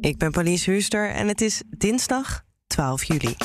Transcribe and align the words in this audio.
Ik 0.00 0.18
ben 0.18 0.30
Pauline 0.30 0.58
Huuster 0.64 1.10
en 1.10 1.28
het 1.28 1.40
is 1.40 1.62
dinsdag 1.76 2.44
12 2.66 3.04
juli. 3.04 3.36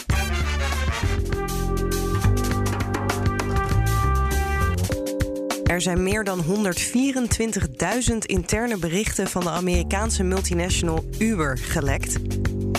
Er 5.63 5.81
zijn 5.81 6.03
meer 6.03 6.23
dan 6.23 6.43
124.000 6.43 8.17
interne 8.25 8.77
berichten 8.77 9.27
van 9.27 9.41
de 9.41 9.49
Amerikaanse 9.49 10.23
multinational 10.23 11.05
Uber 11.19 11.57
gelekt. 11.57 12.19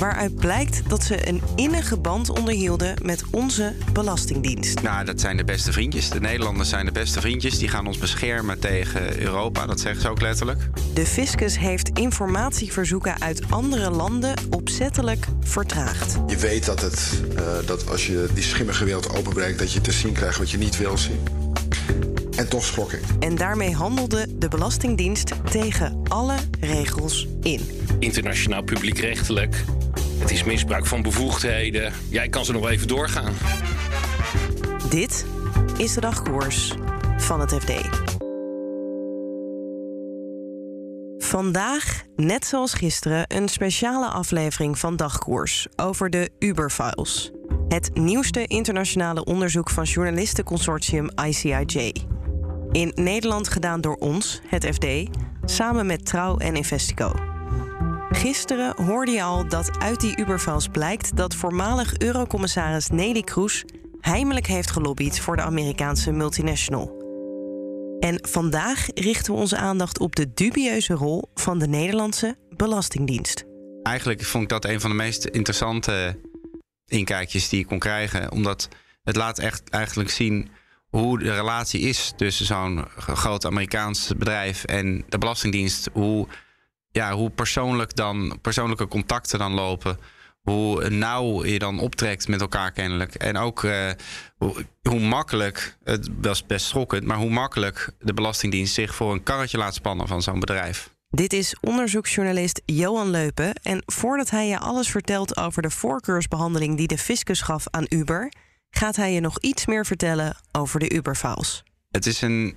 Waaruit 0.00 0.34
blijkt 0.34 0.82
dat 0.88 1.02
ze 1.02 1.28
een 1.28 1.42
innige 1.56 1.98
band 1.98 2.30
onderhielden 2.30 2.94
met 3.02 3.22
onze 3.30 3.72
Belastingdienst. 3.92 4.82
Nou, 4.82 5.04
dat 5.04 5.20
zijn 5.20 5.36
de 5.36 5.44
beste 5.44 5.72
vriendjes. 5.72 6.10
De 6.10 6.20
Nederlanders 6.20 6.68
zijn 6.68 6.84
de 6.84 6.92
beste 6.92 7.20
vriendjes. 7.20 7.58
Die 7.58 7.68
gaan 7.68 7.86
ons 7.86 7.98
beschermen 7.98 8.58
tegen 8.58 9.20
Europa. 9.20 9.66
Dat 9.66 9.80
zeggen 9.80 10.02
ze 10.02 10.08
ook 10.08 10.20
letterlijk. 10.20 10.68
De 10.94 11.06
fiscus 11.06 11.58
heeft 11.58 11.88
informatieverzoeken 11.88 13.20
uit 13.20 13.50
andere 13.50 13.90
landen 13.90 14.34
opzettelijk 14.50 15.26
vertraagd. 15.40 16.16
Je 16.26 16.36
weet 16.36 16.64
dat, 16.64 16.80
het, 16.80 17.22
uh, 17.32 17.40
dat 17.66 17.90
als 17.90 18.06
je 18.06 18.28
die 18.34 18.42
schimmige 18.42 18.84
wereld 18.84 19.16
openbreekt, 19.16 19.58
dat 19.58 19.72
je 19.72 19.80
te 19.80 19.92
zien 19.92 20.12
krijgt 20.12 20.38
wat 20.38 20.50
je 20.50 20.58
niet 20.58 20.76
wil 20.76 20.98
zien. 20.98 21.20
En 22.36 22.48
toch 22.48 22.64
schrok 22.64 22.92
ik. 22.92 23.02
En 23.20 23.34
daarmee 23.34 23.74
handelde 23.74 24.26
de 24.38 24.48
Belastingdienst 24.48 25.32
tegen 25.50 26.02
alle 26.08 26.34
regels 26.60 27.28
in. 27.42 27.60
Internationaal 27.98 28.62
publiekrechtelijk. 28.62 29.64
Het 30.18 30.30
is 30.30 30.44
misbruik 30.44 30.86
van 30.86 31.02
bevoegdheden. 31.02 31.92
Jij 32.08 32.28
kan 32.28 32.44
ze 32.44 32.52
nog 32.52 32.68
even 32.68 32.88
doorgaan. 32.88 33.32
Dit 34.88 35.26
is 35.76 35.94
de 35.94 36.00
dagkoers 36.00 36.74
van 37.18 37.40
het 37.40 37.52
FD. 37.52 37.72
Vandaag, 41.18 42.02
net 42.16 42.46
zoals 42.46 42.74
gisteren, 42.74 43.24
een 43.28 43.48
speciale 43.48 44.06
aflevering 44.06 44.78
van 44.78 44.96
Dagkoers 44.96 45.66
over 45.76 46.10
de 46.10 46.30
Uber-files. 46.38 47.30
Het 47.68 47.90
nieuwste 47.94 48.46
internationale 48.46 49.24
onderzoek 49.24 49.70
van 49.70 49.84
journalistenconsortium 49.84 51.08
ICIJ. 51.24 51.92
In 52.70 52.92
Nederland 52.94 53.48
gedaan 53.48 53.80
door 53.80 53.96
ons, 53.96 54.40
het 54.46 54.66
FD, 54.66 54.86
samen 55.44 55.86
met 55.86 56.06
Trouw 56.06 56.36
en 56.36 56.54
Investico. 56.54 57.33
Gisteren 58.14 58.82
hoorde 58.84 59.10
je 59.10 59.22
al 59.22 59.48
dat 59.48 59.78
uit 59.78 60.00
die 60.00 60.18
Uberfiles 60.18 60.68
blijkt 60.68 61.16
dat 61.16 61.34
voormalig 61.34 61.98
Eurocommissaris 61.98 62.88
Nelly 62.88 63.22
Kroes 63.22 63.64
heimelijk 64.00 64.46
heeft 64.46 64.70
gelobbyd 64.70 65.20
voor 65.20 65.36
de 65.36 65.42
Amerikaanse 65.42 66.12
multinational. 66.12 67.02
En 68.00 68.18
vandaag 68.28 68.86
richten 68.94 69.34
we 69.34 69.40
onze 69.40 69.56
aandacht 69.56 69.98
op 69.98 70.16
de 70.16 70.34
dubieuze 70.34 70.92
rol 70.92 71.30
van 71.34 71.58
de 71.58 71.66
Nederlandse 71.66 72.36
Belastingdienst. 72.56 73.44
Eigenlijk 73.82 74.24
vond 74.24 74.42
ik 74.42 74.48
dat 74.48 74.64
een 74.64 74.80
van 74.80 74.90
de 74.90 74.96
meest 74.96 75.24
interessante 75.24 76.20
inkijkjes 76.86 77.48
die 77.48 77.60
ik 77.60 77.66
kon 77.66 77.78
krijgen, 77.78 78.32
omdat 78.32 78.68
het 79.04 79.16
laat 79.16 79.38
echt 79.38 79.70
eigenlijk 79.70 80.10
zien 80.10 80.48
hoe 80.88 81.18
de 81.18 81.34
relatie 81.34 81.80
is 81.80 82.12
tussen 82.16 82.46
zo'n 82.46 82.84
groot 82.96 83.46
Amerikaans 83.46 84.12
bedrijf 84.16 84.64
en 84.64 85.04
de 85.08 85.18
Belastingdienst. 85.18 85.88
Hoe, 85.92 86.26
ja, 86.94 87.12
hoe 87.12 87.30
persoonlijk 87.30 87.96
dan, 87.96 88.38
persoonlijke 88.42 88.88
contacten 88.88 89.38
dan 89.38 89.52
lopen. 89.52 89.98
Hoe 90.42 90.90
nauw 90.90 91.44
je 91.44 91.58
dan 91.58 91.78
optrekt 91.78 92.28
met 92.28 92.40
elkaar 92.40 92.72
kennelijk. 92.72 93.14
En 93.14 93.36
ook 93.36 93.62
uh, 93.62 93.90
hoe, 94.36 94.66
hoe, 94.82 95.00
makkelijk, 95.00 95.76
het 95.84 96.08
was 96.20 96.46
best 96.46 96.66
schokkend, 96.66 97.04
maar 97.04 97.16
hoe 97.16 97.30
makkelijk 97.30 97.90
de 97.98 98.14
Belastingdienst 98.14 98.74
zich 98.74 98.94
voor 98.94 99.12
een 99.12 99.22
karretje 99.22 99.58
laat 99.58 99.74
spannen 99.74 100.08
van 100.08 100.22
zo'n 100.22 100.40
bedrijf. 100.40 100.90
Dit 101.08 101.32
is 101.32 101.56
onderzoeksjournalist 101.60 102.62
Johan 102.64 103.10
Leupen. 103.10 103.54
En 103.54 103.82
voordat 103.86 104.30
hij 104.30 104.48
je 104.48 104.58
alles 104.58 104.90
vertelt 104.90 105.36
over 105.36 105.62
de 105.62 105.70
voorkeursbehandeling 105.70 106.76
die 106.76 106.88
de 106.88 106.98
fiscus 106.98 107.40
gaf 107.40 107.64
aan 107.70 107.86
Uber, 107.88 108.32
gaat 108.70 108.96
hij 108.96 109.12
je 109.12 109.20
nog 109.20 109.38
iets 109.38 109.66
meer 109.66 109.86
vertellen 109.86 110.36
over 110.52 110.80
de 110.80 110.94
Uber-files. 110.94 111.62
Het 111.90 112.06
is 112.06 112.20
een 112.20 112.56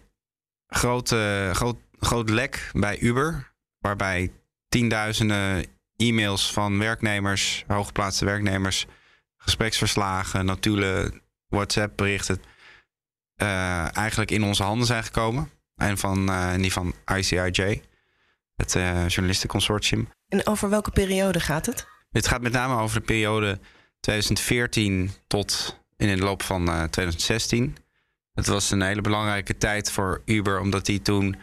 groot, 0.68 1.16
groot, 1.52 1.78
groot 2.00 2.30
lek 2.30 2.72
bij 2.74 3.00
Uber, 3.00 3.56
waarbij 3.88 4.32
tienduizenden 4.70 5.66
e-mails 5.96 6.54
van 6.54 6.80
werknemers, 6.80 7.64
hooggeplaatste 7.68 8.26
werknemers, 8.26 8.86
gespreksverslagen, 9.38 10.46
notulen, 10.46 11.22
WhatsApp-berichten, 11.50 12.42
uh, 13.38 13.98
eigenlijk 13.98 14.32
in 14.32 14.44
onze 14.44 14.64
handen 14.64 14.88
zijn 14.88 15.04
gekomen. 15.04 15.50
En 15.76 15.98
van 15.98 16.30
uh, 16.30 16.54
die 16.56 16.72
van 16.72 16.94
ICIJ, 17.16 17.82
het 18.56 18.76
uh, 18.76 19.08
journalistenconsortium. 19.08 20.10
En 20.28 20.48
over 20.48 20.70
welke 20.70 20.92
periode 20.92 21.40
gaat 21.40 21.66
het? 21.66 21.88
Het 22.12 22.28
gaat 22.28 22.42
met 22.42 22.52
name 22.52 22.82
over 22.82 23.00
de 23.00 23.06
periode 23.06 23.60
2014 24.00 25.12
tot 25.28 25.80
in 25.98 26.08
de 26.08 26.24
loop 26.24 26.44
van 26.44 26.66
2016. 26.66 27.78
Het 28.34 28.48
was 28.48 28.72
een 28.72 28.82
hele 28.82 29.02
belangrijke 29.02 29.58
tijd 29.58 29.92
voor 29.92 30.22
Uber, 30.26 30.60
omdat 30.60 30.86
die 30.86 31.02
toen 31.02 31.36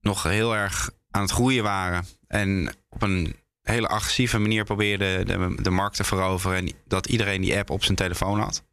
nog 0.00 0.22
heel 0.22 0.54
erg 0.56 0.90
aan 1.16 1.22
het 1.22 1.30
groeien 1.30 1.62
waren. 1.62 2.04
En 2.26 2.74
op 2.88 3.02
een 3.02 3.36
hele 3.62 3.88
agressieve 3.88 4.38
manier 4.38 4.64
probeerden 4.64 5.26
de, 5.26 5.62
de 5.62 5.70
markt 5.70 5.96
te 5.96 6.04
veroveren. 6.04 6.58
En 6.58 6.72
dat 6.86 7.06
iedereen 7.06 7.40
die 7.40 7.56
app 7.58 7.70
op 7.70 7.84
zijn 7.84 7.96
telefoon 7.96 8.40
had. 8.40 8.64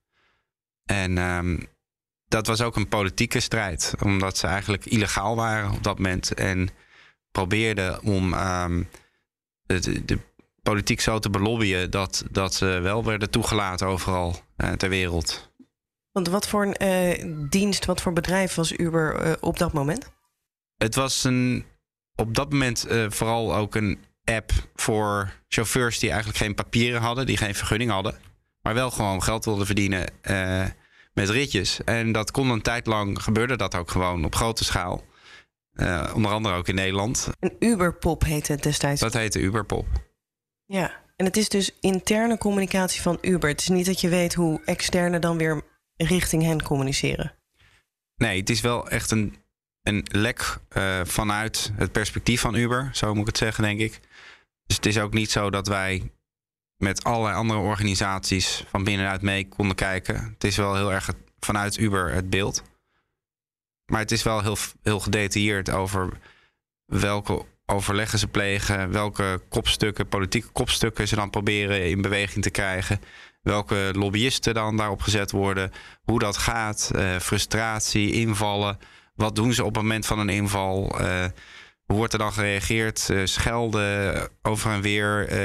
En 0.85 1.17
um, 1.17 1.67
dat 2.27 2.47
was 2.47 2.61
ook 2.61 2.75
een 2.75 2.87
politieke 2.87 3.39
strijd, 3.39 3.93
omdat 4.01 4.37
ze 4.37 4.47
eigenlijk 4.47 4.85
illegaal 4.85 5.35
waren 5.35 5.71
op 5.71 5.83
dat 5.83 5.97
moment. 5.97 6.33
En 6.33 6.69
probeerden 7.31 8.01
om 8.01 8.33
um, 8.33 8.89
de, 9.65 10.05
de, 10.05 10.19
politiek 10.61 11.01
zo 11.01 11.19
te 11.19 11.29
belobbyen 11.29 11.91
dat, 11.91 12.23
dat 12.31 12.53
ze 12.53 12.65
wel 12.65 13.03
werden 13.03 13.29
toegelaten 13.29 13.87
overal 13.87 14.35
uh, 14.57 14.71
ter 14.71 14.89
wereld. 14.89 15.51
Want 16.11 16.27
wat 16.27 16.47
voor 16.47 16.65
een 16.65 16.87
uh, 16.87 17.49
dienst, 17.49 17.85
wat 17.85 18.01
voor 18.01 18.13
bedrijf 18.13 18.55
was 18.55 18.71
Uber 18.71 19.25
uh, 19.25 19.33
op 19.39 19.57
dat 19.57 19.73
moment? 19.73 20.11
Het 20.77 20.95
was 20.95 21.23
een, 21.23 21.65
op 22.15 22.35
dat 22.35 22.51
moment 22.51 22.85
vooral 23.07 23.55
ook 23.55 23.75
een 23.75 23.99
app 24.23 24.51
voor 24.75 25.33
chauffeurs 25.47 25.99
die 25.99 26.09
eigenlijk 26.09 26.39
geen 26.39 26.55
papieren 26.55 27.01
hadden, 27.01 27.25
die 27.25 27.37
geen 27.37 27.55
vergunning 27.55 27.91
hadden, 27.91 28.15
maar 28.61 28.73
wel 28.73 28.91
gewoon 28.91 29.23
geld 29.23 29.45
wilden 29.45 29.65
verdienen 29.65 30.09
met 31.13 31.29
ritjes. 31.29 31.83
En 31.83 32.11
dat 32.11 32.31
kon 32.31 32.49
een 32.49 32.61
tijd 32.61 32.87
lang, 32.87 33.23
gebeurde 33.23 33.55
dat 33.55 33.75
ook 33.75 33.91
gewoon 33.91 34.25
op 34.25 34.35
grote 34.35 34.63
schaal. 34.63 35.03
onder 36.13 36.31
andere 36.31 36.55
ook 36.55 36.67
in 36.67 36.75
Nederland. 36.75 37.29
Een 37.39 37.55
Uberpop 37.59 38.23
heette 38.23 38.51
het 38.51 38.63
destijds. 38.63 39.01
Dat 39.01 39.13
heette 39.13 39.39
Uberpop. 39.39 39.85
Ja, 40.65 41.01
en 41.15 41.25
het 41.25 41.37
is 41.37 41.49
dus 41.49 41.77
interne 41.79 42.37
communicatie 42.37 43.01
van 43.01 43.17
Uber. 43.21 43.49
Het 43.49 43.61
is 43.61 43.67
niet 43.67 43.85
dat 43.85 44.01
je 44.01 44.09
weet 44.09 44.33
hoe 44.33 44.61
externe 44.65 45.19
dan 45.19 45.37
weer 45.37 45.61
richting 45.95 46.43
hen 46.43 46.63
communiceren. 46.63 47.35
Nee, 48.15 48.39
het 48.39 48.49
is 48.49 48.61
wel 48.61 48.89
echt 48.89 49.11
een, 49.11 49.35
een 49.83 50.05
lek 50.11 50.57
uh, 50.77 51.01
vanuit 51.03 51.71
het 51.75 51.91
perspectief 51.91 52.41
van 52.41 52.55
Uber, 52.55 52.89
zo 52.93 53.09
moet 53.11 53.21
ik 53.21 53.27
het 53.27 53.37
zeggen, 53.37 53.63
denk 53.63 53.79
ik. 53.79 53.99
Dus 54.65 54.75
het 54.75 54.85
is 54.85 54.99
ook 54.99 55.13
niet 55.13 55.31
zo 55.31 55.49
dat 55.49 55.67
wij 55.67 56.11
met 56.77 57.03
allerlei 57.03 57.35
andere 57.35 57.59
organisaties 57.59 58.63
van 58.69 58.83
binnenuit 58.83 59.21
mee 59.21 59.47
konden 59.47 59.75
kijken. 59.75 60.15
Het 60.33 60.43
is 60.43 60.57
wel 60.57 60.75
heel 60.75 60.91
erg 60.91 61.09
vanuit 61.39 61.77
Uber 61.77 62.11
het 62.11 62.29
beeld. 62.29 62.63
Maar 63.85 63.99
het 63.99 64.11
is 64.11 64.23
wel 64.23 64.41
heel, 64.41 64.57
heel 64.81 64.99
gedetailleerd 64.99 65.69
over 65.69 66.09
welke 66.85 67.45
overleggen 67.65 68.19
ze 68.19 68.27
plegen, 68.27 68.91
welke 68.91 69.41
kopstukken, 69.49 70.07
politieke 70.07 70.47
kopstukken 70.47 71.07
ze 71.07 71.15
dan 71.15 71.29
proberen 71.29 71.89
in 71.89 72.01
beweging 72.01 72.43
te 72.43 72.49
krijgen, 72.49 73.01
welke 73.41 73.89
lobbyisten 73.93 74.53
dan 74.53 74.77
daarop 74.77 75.01
gezet 75.01 75.31
worden, 75.31 75.71
hoe 76.03 76.19
dat 76.19 76.37
gaat, 76.37 76.91
uh, 76.95 77.19
frustratie, 77.19 78.11
invallen, 78.11 78.79
wat 79.15 79.35
doen 79.35 79.53
ze 79.53 79.63
op 79.63 79.73
het 79.73 79.83
moment 79.83 80.05
van 80.05 80.19
een 80.19 80.29
inval, 80.29 81.01
uh, 81.01 81.25
hoe 81.85 81.97
wordt 81.97 82.13
er 82.13 82.19
dan 82.19 82.33
gereageerd, 82.33 83.07
uh, 83.11 83.21
schelden 83.25 84.29
over 84.41 84.71
en 84.71 84.81
weer. 84.81 85.35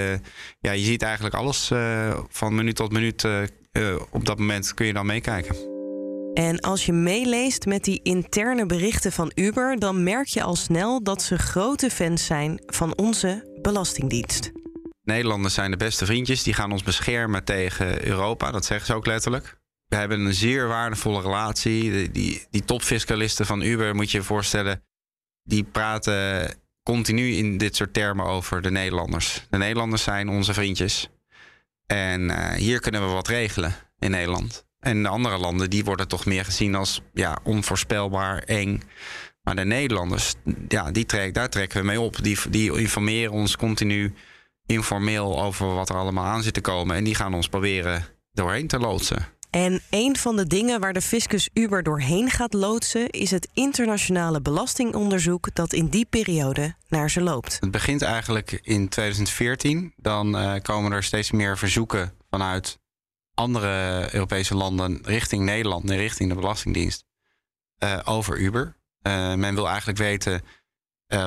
ja, 0.60 0.72
je 0.72 0.84
ziet 0.84 1.02
eigenlijk 1.02 1.34
alles 1.34 1.72
van 2.28 2.54
minuut 2.54 2.76
tot 2.76 2.92
minuut. 2.92 3.24
op 4.10 4.24
dat 4.24 4.38
moment 4.38 4.74
kun 4.74 4.86
je 4.86 4.92
dan 4.92 5.06
meekijken. 5.06 5.76
En 6.34 6.60
als 6.60 6.86
je 6.86 6.92
meeleest 6.92 7.66
met 7.66 7.84
die 7.84 8.00
interne 8.02 8.66
berichten 8.66 9.12
van 9.12 9.32
Uber, 9.34 9.78
dan 9.78 10.02
merk 10.02 10.26
je 10.26 10.42
al 10.42 10.56
snel 10.56 11.02
dat 11.02 11.22
ze 11.22 11.38
grote 11.38 11.90
fans 11.90 12.26
zijn 12.26 12.62
van 12.66 12.96
onze 12.96 13.56
Belastingdienst. 13.62 14.52
Nederlanders 15.02 15.54
zijn 15.54 15.70
de 15.70 15.76
beste 15.76 16.06
vriendjes. 16.06 16.42
Die 16.42 16.54
gaan 16.54 16.72
ons 16.72 16.82
beschermen 16.82 17.44
tegen 17.44 18.06
Europa. 18.06 18.50
Dat 18.50 18.64
zeggen 18.64 18.86
ze 18.86 18.94
ook 18.94 19.06
letterlijk. 19.06 19.57
We 19.88 19.96
hebben 19.96 20.20
een 20.20 20.34
zeer 20.34 20.68
waardevolle 20.68 21.20
relatie. 21.20 22.10
Die, 22.10 22.46
die, 22.50 22.64
topfiscalisten 22.64 23.46
van 23.46 23.62
Uber, 23.62 23.94
moet 23.94 24.10
je 24.10 24.18
je 24.18 24.24
voorstellen, 24.24 24.82
die 25.42 25.64
praten 25.64 26.54
continu 26.82 27.32
in 27.32 27.58
dit 27.58 27.76
soort 27.76 27.92
termen 27.92 28.26
over 28.26 28.62
de 28.62 28.70
Nederlanders. 28.70 29.46
De 29.50 29.56
Nederlanders 29.56 30.02
zijn 30.02 30.28
onze 30.28 30.54
vriendjes. 30.54 31.08
En 31.86 32.20
uh, 32.20 32.50
hier 32.50 32.80
kunnen 32.80 33.06
we 33.06 33.12
wat 33.12 33.28
regelen 33.28 33.74
in 33.98 34.10
Nederland. 34.10 34.66
En 34.80 35.02
de 35.02 35.08
andere 35.08 35.38
landen 35.38 35.70
die 35.70 35.84
worden 35.84 36.08
toch 36.08 36.26
meer 36.26 36.44
gezien 36.44 36.74
als 36.74 37.00
ja, 37.12 37.38
onvoorspelbaar, 37.42 38.38
eng. 38.38 38.82
Maar 39.42 39.56
de 39.56 39.64
Nederlanders, 39.64 40.34
ja, 40.68 40.90
die 40.90 41.06
trek, 41.06 41.34
daar 41.34 41.48
trekken 41.48 41.80
we 41.80 41.86
mee 41.86 42.00
op. 42.00 42.22
Die, 42.22 42.38
die 42.50 42.78
informeren 42.78 43.32
ons 43.32 43.56
continu 43.56 44.14
informeel 44.66 45.42
over 45.42 45.74
wat 45.74 45.88
er 45.88 45.96
allemaal 45.96 46.24
aan 46.24 46.42
zit 46.42 46.54
te 46.54 46.60
komen. 46.60 46.96
En 46.96 47.04
die 47.04 47.14
gaan 47.14 47.34
ons 47.34 47.48
proberen 47.48 48.04
doorheen 48.32 48.66
te 48.66 48.78
loodsen. 48.78 49.37
En 49.50 49.80
een 49.90 50.16
van 50.16 50.36
de 50.36 50.46
dingen 50.46 50.80
waar 50.80 50.92
de 50.92 51.02
fiscus 51.02 51.48
Uber 51.52 51.82
doorheen 51.82 52.30
gaat 52.30 52.52
loodsen, 52.52 53.10
is 53.10 53.30
het 53.30 53.48
internationale 53.52 54.40
belastingonderzoek 54.40 55.54
dat 55.54 55.72
in 55.72 55.88
die 55.88 56.04
periode 56.04 56.74
naar 56.88 57.10
ze 57.10 57.20
loopt. 57.20 57.56
Het 57.60 57.70
begint 57.70 58.02
eigenlijk 58.02 58.60
in 58.62 58.88
2014. 58.88 59.92
Dan 59.96 60.36
uh, 60.36 60.54
komen 60.62 60.92
er 60.92 61.02
steeds 61.02 61.30
meer 61.30 61.58
verzoeken 61.58 62.14
vanuit 62.30 62.78
andere 63.34 64.08
Europese 64.14 64.54
landen 64.54 64.98
richting 65.02 65.44
Nederland 65.44 65.90
en 65.90 65.96
richting 65.96 66.28
de 66.28 66.34
Belastingdienst 66.34 67.04
uh, 67.78 67.98
over 68.04 68.38
Uber. 68.38 68.76
Uh, 69.02 69.34
men 69.34 69.54
wil 69.54 69.68
eigenlijk 69.68 69.98
weten 69.98 70.42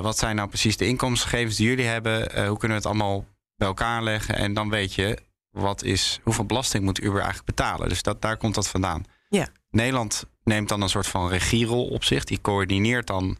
wat 0.01 0.17
zijn 0.17 0.35
nou 0.35 0.47
precies 0.47 0.77
de 0.77 0.87
inkomensgegevens 0.87 1.55
die 1.55 1.67
jullie 1.67 1.85
hebben, 1.85 2.47
hoe 2.47 2.57
kunnen 2.57 2.77
we 2.77 2.83
het 2.83 2.85
allemaal 2.85 3.25
bij 3.55 3.67
elkaar 3.67 4.03
leggen 4.03 4.35
en 4.35 4.53
dan 4.53 4.69
weet 4.69 4.93
je 4.93 5.17
wat 5.51 5.83
is, 5.83 6.19
hoeveel 6.23 6.45
belasting 6.45 6.83
moet 6.83 6.99
Uber 6.99 7.19
eigenlijk 7.19 7.45
betalen. 7.45 7.89
Dus 7.89 8.03
dat, 8.03 8.21
daar 8.21 8.37
komt 8.37 8.55
dat 8.55 8.67
vandaan. 8.67 9.05
Ja. 9.29 9.47
Nederland 9.69 10.25
neemt 10.43 10.69
dan 10.69 10.81
een 10.81 10.89
soort 10.89 11.07
van 11.07 11.29
regierol 11.29 11.87
op 11.87 12.03
zich. 12.03 12.23
Die 12.23 12.41
coördineert 12.41 13.07
dan 13.07 13.37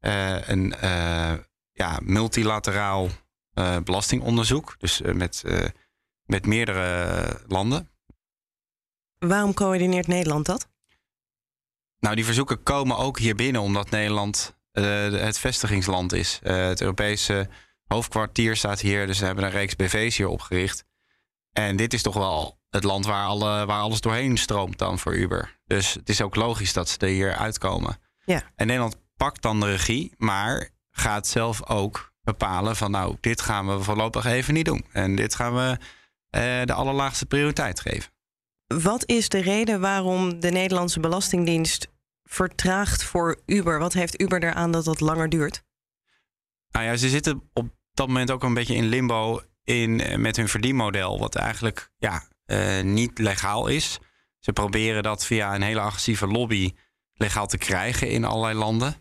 uh, 0.00 0.48
een 0.48 0.74
uh, 0.84 1.32
ja, 1.72 2.00
multilateraal 2.02 3.08
uh, 3.54 3.76
belastingonderzoek. 3.84 4.74
Dus 4.78 5.00
met, 5.00 5.44
met 6.26 6.46
meerdere 6.46 7.40
landen. 7.46 7.88
Waarom 9.18 9.54
coördineert 9.54 10.06
Nederland 10.06 10.46
dat? 10.46 10.68
Nou, 11.98 12.14
die 12.14 12.24
verzoeken 12.24 12.62
komen 12.62 12.96
ook 12.96 13.18
hier 13.18 13.34
binnen 13.34 13.60
omdat 13.60 13.90
Nederland 13.90 14.56
het 14.72 15.38
vestigingsland 15.38 16.12
is. 16.12 16.40
het 16.42 16.80
Europese 16.80 17.48
hoofdkwartier 17.86 18.56
staat 18.56 18.80
hier, 18.80 19.06
dus 19.06 19.18
we 19.18 19.26
hebben 19.26 19.44
een 19.44 19.50
reeks 19.50 19.76
BV's 19.76 20.16
hier 20.16 20.28
opgericht. 20.28 20.84
En 21.54 21.76
dit 21.76 21.94
is 21.94 22.02
toch 22.02 22.14
wel 22.14 22.58
het 22.70 22.84
land 22.84 23.06
waar, 23.06 23.26
alle, 23.26 23.66
waar 23.66 23.80
alles 23.80 24.00
doorheen 24.00 24.36
stroomt 24.36 24.78
dan 24.78 24.98
voor 24.98 25.14
Uber. 25.14 25.60
Dus 25.66 25.94
het 25.94 26.08
is 26.08 26.22
ook 26.22 26.34
logisch 26.34 26.72
dat 26.72 26.88
ze 26.88 26.98
er 26.98 27.08
hier 27.08 27.34
uitkomen. 27.34 27.98
Ja. 28.24 28.42
En 28.56 28.66
Nederland 28.66 28.96
pakt 29.16 29.42
dan 29.42 29.60
de 29.60 29.70
regie, 29.70 30.12
maar 30.16 30.70
gaat 30.90 31.26
zelf 31.26 31.68
ook 31.68 32.12
bepalen 32.22 32.76
van 32.76 32.90
nou, 32.90 33.16
dit 33.20 33.40
gaan 33.40 33.66
we 33.66 33.82
voorlopig 33.82 34.24
even 34.24 34.54
niet 34.54 34.64
doen. 34.64 34.84
En 34.92 35.14
dit 35.14 35.34
gaan 35.34 35.54
we 35.54 35.70
uh, 35.70 36.64
de 36.64 36.72
allerlaagste 36.72 37.26
prioriteit 37.26 37.80
geven. 37.80 38.12
Wat 38.66 39.08
is 39.08 39.28
de 39.28 39.40
reden 39.40 39.80
waarom 39.80 40.40
de 40.40 40.50
Nederlandse 40.50 41.00
Belastingdienst 41.00 41.88
vertraagt 42.22 43.04
voor 43.04 43.40
Uber? 43.46 43.78
Wat 43.78 43.92
heeft 43.92 44.20
Uber 44.20 44.42
eraan 44.42 44.70
dat 44.70 44.84
dat 44.84 45.00
langer 45.00 45.28
duurt? 45.28 45.62
Nou 46.70 46.84
ja, 46.86 46.96
ze 46.96 47.08
zitten 47.08 47.50
op 47.52 47.68
dat 47.92 48.06
moment 48.06 48.30
ook 48.30 48.42
een 48.42 48.54
beetje 48.54 48.74
in 48.74 48.84
limbo 48.84 49.42
in, 49.64 50.00
eh, 50.00 50.16
met 50.16 50.36
hun 50.36 50.48
verdienmodel, 50.48 51.18
wat 51.18 51.34
eigenlijk 51.34 51.90
ja, 51.98 52.22
uh, 52.46 52.80
niet 52.80 53.18
legaal 53.18 53.66
is. 53.66 53.98
Ze 54.38 54.52
proberen 54.52 55.02
dat 55.02 55.26
via 55.26 55.54
een 55.54 55.62
hele 55.62 55.80
agressieve 55.80 56.26
lobby 56.26 56.74
legaal 57.14 57.46
te 57.46 57.58
krijgen 57.58 58.08
in 58.08 58.24
allerlei 58.24 58.58
landen. 58.58 58.94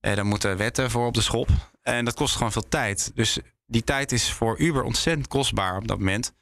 Uh, 0.00 0.14
daar 0.14 0.26
moeten 0.26 0.56
wetten 0.56 0.90
voor 0.90 1.06
op 1.06 1.14
de 1.14 1.20
schop. 1.20 1.48
En 1.82 2.04
dat 2.04 2.14
kost 2.14 2.36
gewoon 2.36 2.52
veel 2.52 2.68
tijd. 2.68 3.10
Dus 3.14 3.38
die 3.66 3.84
tijd 3.84 4.12
is 4.12 4.32
voor 4.32 4.58
Uber 4.58 4.82
ontzettend 4.82 5.28
kostbaar 5.28 5.76
op 5.76 5.88
dat 5.88 5.98
moment. 5.98 6.32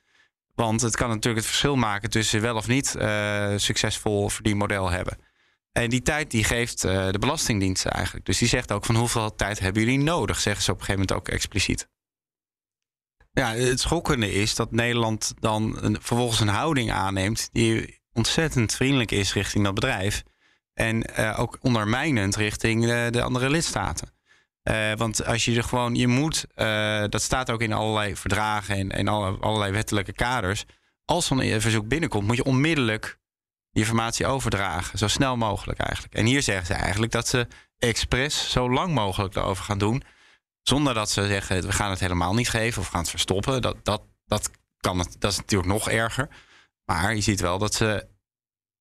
Want 0.55 0.81
het 0.81 0.97
kan 0.97 1.09
natuurlijk 1.09 1.37
het 1.37 1.47
verschil 1.47 1.77
maken 1.77 2.11
tussen 2.11 2.41
wel 2.41 2.57
of 2.57 2.67
niet 2.67 2.97
succesvol 3.57 4.29
verdienmodel 4.29 4.91
hebben. 4.91 5.19
En 5.73 5.91
die 5.91 6.03
tijd 6.03 6.31
die 6.31 6.45
geeft 6.45 6.81
de 6.81 7.17
Belastingdienst 7.21 7.87
eigenlijk. 7.87 8.27
Dus 8.27 8.39
die 8.39 8.49
zegt 8.49 8.73
ook 8.73 8.85
van 8.85 8.95
hoeveel 8.95 9.35
tijd 9.35 9.59
hebben 9.59 9.83
jullie 9.83 9.99
nodig, 9.99 10.41
zeggen 10.41 10.63
ze 10.65 10.71
op 10.71 10.79
een 10.79 10.85
gegeven 10.85 11.07
moment 11.09 11.29
ook 11.29 11.35
expliciet. 11.35 11.89
Ja, 13.35 13.55
het 13.55 13.81
schokkende 13.81 14.33
is 14.33 14.55
dat 14.55 14.73
Nederland 14.73 15.35
dan 15.39 15.79
vervolgens 16.01 16.41
een 16.41 16.49
houding 16.49 16.93
aanneemt 16.93 17.49
die 17.53 18.01
ontzettend 18.13 18.75
vriendelijk 18.75 19.11
is 19.11 19.33
richting 19.33 19.65
dat 19.65 19.75
bedrijf. 19.75 20.23
En 20.75 21.11
uh, 21.19 21.39
ook 21.39 21.59
ondermijnend 21.61 22.37
richting 22.37 22.85
de, 22.85 23.09
de 23.11 23.23
andere 23.23 23.51
lidstaten. 23.51 24.13
Uh, 24.71 24.93
want 24.95 25.25
als 25.25 25.45
je 25.45 25.57
er 25.57 25.65
gewoon, 25.65 25.95
je 25.95 26.07
moet, 26.07 26.47
uh, 26.57 27.05
dat 27.09 27.23
staat 27.23 27.51
ook 27.51 27.61
in 27.61 27.73
allerlei 27.73 28.17
verdragen 28.17 28.77
en, 28.77 28.91
en 28.91 29.09
alle, 29.09 29.39
allerlei 29.39 29.73
wettelijke 29.73 30.13
kaders. 30.13 30.65
Als 31.05 31.27
zo'n 31.27 31.61
verzoek 31.61 31.89
binnenkomt, 31.89 32.27
moet 32.27 32.37
je 32.37 32.45
onmiddellijk 32.45 33.19
die 33.71 33.83
informatie 33.83 34.27
overdragen. 34.27 34.99
Zo 34.99 35.09
snel 35.09 35.37
mogelijk 35.37 35.79
eigenlijk. 35.79 36.15
En 36.15 36.27
hier 36.27 36.43
zeggen 36.43 36.67
ze 36.67 36.75
eigenlijk 36.75 37.13
dat 37.13 37.29
ze 37.29 37.47
expres 37.79 38.51
zo 38.51 38.71
lang 38.71 38.95
mogelijk 38.95 39.37
erover 39.37 39.65
gaan 39.65 39.79
doen. 39.79 40.03
Zonder 40.63 40.95
dat 40.95 41.11
ze 41.11 41.27
zeggen, 41.27 41.63
we 41.63 41.73
gaan 41.73 41.91
het 41.91 42.01
helemaal 42.01 42.35
niet 42.35 42.49
geven 42.49 42.83
of 42.83 42.89
gaan 42.89 43.01
het 43.01 43.11
verstoppen. 43.11 43.63
Dat, 43.63 43.77
dat, 43.83 44.03
dat, 44.25 44.51
kan 44.77 44.99
het, 44.99 45.17
dat 45.19 45.33
is 45.33 45.37
natuurlijk 45.37 45.73
nog 45.73 45.91
erger. 45.91 46.29
Maar 46.85 47.15
je 47.15 47.21
ziet 47.21 47.41
wel 47.41 47.59
dat 47.59 47.75
ze 47.75 48.07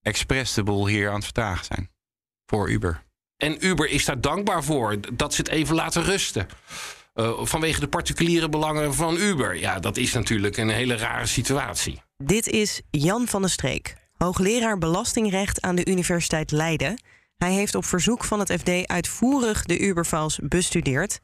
expres 0.01 0.53
de 0.53 0.63
boel 0.63 0.87
hier 0.87 1.07
aan 1.07 1.15
het 1.15 1.23
vertragen 1.23 1.65
zijn. 1.65 1.89
Voor 2.45 2.69
Uber. 2.69 3.03
En 3.37 3.65
Uber 3.65 3.89
is 3.89 4.05
daar 4.05 4.21
dankbaar 4.21 4.63
voor. 4.63 4.97
Dat 5.13 5.33
ze 5.33 5.41
het 5.41 5.49
even 5.49 5.75
laten 5.75 6.03
rusten. 6.03 6.47
Uh, 7.15 7.45
vanwege 7.45 7.79
de 7.79 7.87
particuliere 7.87 8.49
belangen 8.49 8.93
van 8.93 9.17
Uber. 9.17 9.57
Ja, 9.57 9.79
dat 9.79 9.97
is 9.97 10.13
natuurlijk 10.13 10.57
een 10.57 10.69
hele 10.69 10.95
rare 10.95 11.25
situatie. 11.25 12.01
Dit 12.17 12.47
is 12.47 12.81
Jan 12.89 13.27
van 13.27 13.41
der 13.41 13.49
Streek, 13.49 13.95
hoogleraar 14.17 14.77
belastingrecht 14.77 15.61
aan 15.61 15.75
de 15.75 15.85
Universiteit 15.85 16.51
Leiden. 16.51 17.01
Hij 17.37 17.51
heeft 17.51 17.75
op 17.75 17.85
verzoek 17.85 18.23
van 18.23 18.39
het 18.39 18.51
FD 18.51 18.87
uitvoerig 18.87 19.63
de 19.63 19.79
Uberfiles 19.79 20.39
bestudeerd. 20.43 21.19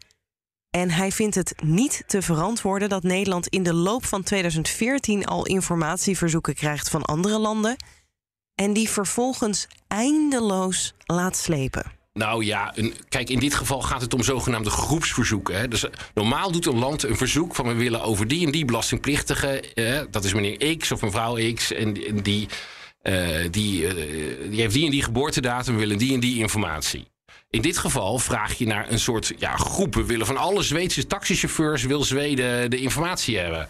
En 0.77 0.89
hij 0.89 1.11
vindt 1.11 1.35
het 1.35 1.53
niet 1.63 2.03
te 2.07 2.21
verantwoorden 2.21 2.89
dat 2.89 3.03
Nederland 3.03 3.47
in 3.47 3.63
de 3.63 3.73
loop 3.73 4.05
van 4.05 4.23
2014 4.23 5.25
al 5.25 5.45
informatieverzoeken 5.45 6.55
krijgt 6.55 6.89
van 6.89 7.01
andere 7.01 7.39
landen 7.39 7.75
en 8.55 8.73
die 8.73 8.89
vervolgens 8.89 9.67
eindeloos 9.87 10.93
laat 11.05 11.37
slepen. 11.37 11.91
Nou 12.13 12.45
ja, 12.45 12.73
kijk, 13.09 13.29
in 13.29 13.39
dit 13.39 13.53
geval 13.53 13.81
gaat 13.81 14.01
het 14.01 14.13
om 14.13 14.23
zogenaamde 14.23 14.69
groepsverzoeken. 14.69 15.57
Hè. 15.57 15.67
Dus 15.67 15.85
normaal 16.13 16.51
doet 16.51 16.65
een 16.65 16.79
land 16.79 17.03
een 17.03 17.17
verzoek 17.17 17.55
van 17.55 17.67
we 17.67 17.73
willen 17.73 18.01
over 18.01 18.27
die 18.27 18.45
en 18.45 18.51
die 18.51 18.65
belastingplichtige, 18.65 19.73
eh, 19.73 20.01
dat 20.11 20.23
is 20.23 20.33
meneer 20.33 20.77
X 20.77 20.91
of 20.91 21.01
mevrouw 21.01 21.53
X, 21.53 21.73
en, 21.73 21.93
die, 22.23 22.47
uh, 23.03 23.27
die, 23.51 23.81
uh, 23.81 23.93
die 24.49 24.61
heeft 24.61 24.73
die 24.73 24.85
en 24.85 24.91
die 24.91 25.03
geboortedatum, 25.03 25.73
we 25.73 25.79
willen 25.79 25.97
die 25.97 26.13
en 26.13 26.19
die 26.19 26.37
informatie. 26.37 27.07
In 27.49 27.61
dit 27.61 27.77
geval 27.77 28.19
vraag 28.19 28.53
je 28.53 28.67
naar 28.67 28.91
een 28.91 28.99
soort 28.99 29.33
ja, 29.37 29.55
groep. 29.55 29.95
Willen 29.95 30.25
van 30.25 30.37
alle 30.37 30.63
Zweedse 30.63 31.07
taxichauffeurs 31.07 31.83
wil 31.83 32.03
Zweden 32.03 32.69
de 32.69 32.77
informatie 32.77 33.37
hebben. 33.37 33.67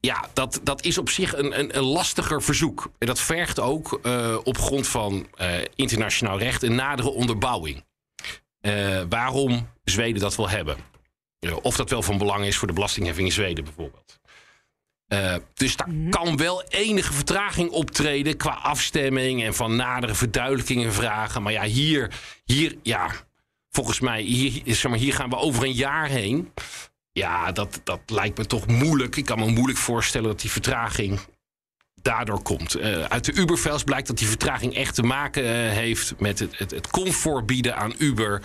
Ja, 0.00 0.28
dat, 0.32 0.60
dat 0.62 0.84
is 0.84 0.98
op 0.98 1.08
zich 1.08 1.36
een, 1.36 1.58
een, 1.58 1.76
een 1.76 1.84
lastiger 1.84 2.42
verzoek. 2.42 2.90
En 2.98 3.06
dat 3.06 3.20
vergt 3.20 3.60
ook 3.60 4.00
uh, 4.02 4.38
op 4.44 4.58
grond 4.58 4.86
van 4.86 5.26
uh, 5.40 5.54
internationaal 5.74 6.38
recht 6.38 6.62
een 6.62 6.74
nadere 6.74 7.08
onderbouwing. 7.08 7.84
Uh, 8.60 9.02
waarom 9.08 9.68
Zweden 9.84 10.20
dat 10.20 10.36
wil 10.36 10.48
hebben. 10.48 10.76
of 11.62 11.76
dat 11.76 11.90
wel 11.90 12.02
van 12.02 12.18
belang 12.18 12.44
is 12.44 12.56
voor 12.56 12.68
de 12.68 12.74
belastingheffing 12.74 13.26
in 13.26 13.32
Zweden 13.32 13.64
bijvoorbeeld. 13.64 14.18
Uh, 15.08 15.34
dus 15.54 15.76
daar 15.76 15.88
mm-hmm. 15.88 16.10
kan 16.10 16.36
wel 16.36 16.62
enige 16.62 17.12
vertraging 17.12 17.70
optreden 17.70 18.36
qua 18.36 18.50
afstemming 18.50 19.42
en 19.42 19.54
van 19.54 19.76
nadere 19.76 20.14
verduidelijkingen 20.14 20.92
vragen. 20.92 21.42
Maar 21.42 21.52
ja, 21.52 21.62
hier, 21.62 22.14
hier 22.44 22.76
ja, 22.82 23.10
volgens 23.70 24.00
mij, 24.00 24.22
hier, 24.22 24.62
zeg 24.64 24.90
maar, 24.90 24.98
hier 24.98 25.14
gaan 25.14 25.30
we 25.30 25.36
over 25.36 25.64
een 25.64 25.72
jaar 25.72 26.08
heen. 26.08 26.52
Ja, 27.12 27.52
dat, 27.52 27.80
dat 27.84 28.00
lijkt 28.06 28.38
me 28.38 28.46
toch 28.46 28.66
moeilijk. 28.66 29.16
Ik 29.16 29.24
kan 29.24 29.38
me 29.38 29.46
moeilijk 29.46 29.78
voorstellen 29.78 30.28
dat 30.28 30.40
die 30.40 30.50
vertraging 30.50 31.20
daardoor 32.02 32.42
komt. 32.42 32.76
Uh, 32.76 33.04
uit 33.04 33.24
de 33.24 33.32
Uberfiles 33.32 33.84
blijkt 33.84 34.06
dat 34.06 34.18
die 34.18 34.28
vertraging 34.28 34.74
echt 34.74 34.94
te 34.94 35.02
maken 35.02 35.42
uh, 35.42 35.50
heeft 35.50 36.14
met 36.18 36.38
het, 36.38 36.58
het, 36.58 36.70
het 36.70 36.88
comfort 36.88 37.46
bieden 37.46 37.76
aan 37.76 37.94
Uber. 37.98 38.42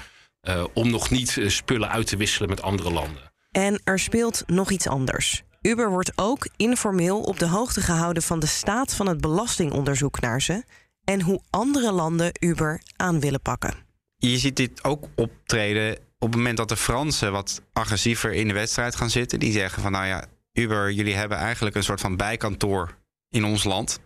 Uh, 0.47 0.63
om 0.73 0.89
nog 0.89 1.09
niet 1.09 1.39
spullen 1.47 1.89
uit 1.89 2.07
te 2.07 2.17
wisselen 2.17 2.49
met 2.49 2.61
andere 2.61 2.91
landen. 2.91 3.31
En 3.51 3.81
er 3.83 3.99
speelt 3.99 4.43
nog 4.47 4.71
iets 4.71 4.87
anders. 4.87 5.43
Uber 5.61 5.89
wordt 5.89 6.11
ook 6.15 6.47
informeel 6.55 7.21
op 7.21 7.39
de 7.39 7.47
hoogte 7.47 7.81
gehouden 7.81 8.23
van 8.23 8.39
de 8.39 8.45
staat 8.45 8.95
van 8.95 9.07
het 9.07 9.21
belastingonderzoek 9.21 10.19
naar 10.19 10.41
ze 10.41 10.63
en 11.03 11.21
hoe 11.21 11.41
andere 11.49 11.91
landen 11.91 12.31
Uber 12.39 12.81
aan 12.95 13.19
willen 13.19 13.41
pakken. 13.41 13.73
Je 14.17 14.37
ziet 14.37 14.55
dit 14.55 14.83
ook 14.83 15.07
optreden 15.15 15.97
op 16.19 16.27
het 16.27 16.35
moment 16.35 16.57
dat 16.57 16.69
de 16.69 16.77
Fransen 16.77 17.31
wat 17.31 17.61
agressiever 17.73 18.33
in 18.33 18.47
de 18.47 18.53
wedstrijd 18.53 18.95
gaan 18.95 19.09
zitten. 19.09 19.39
Die 19.39 19.51
zeggen 19.51 19.81
van 19.81 19.91
nou 19.91 20.05
ja, 20.05 20.25
Uber, 20.53 20.91
jullie 20.91 21.15
hebben 21.15 21.37
eigenlijk 21.37 21.75
een 21.75 21.83
soort 21.83 22.01
van 22.01 22.17
bijkantoor 22.17 22.97
in 23.29 23.45
ons 23.45 23.63
land. 23.63 23.99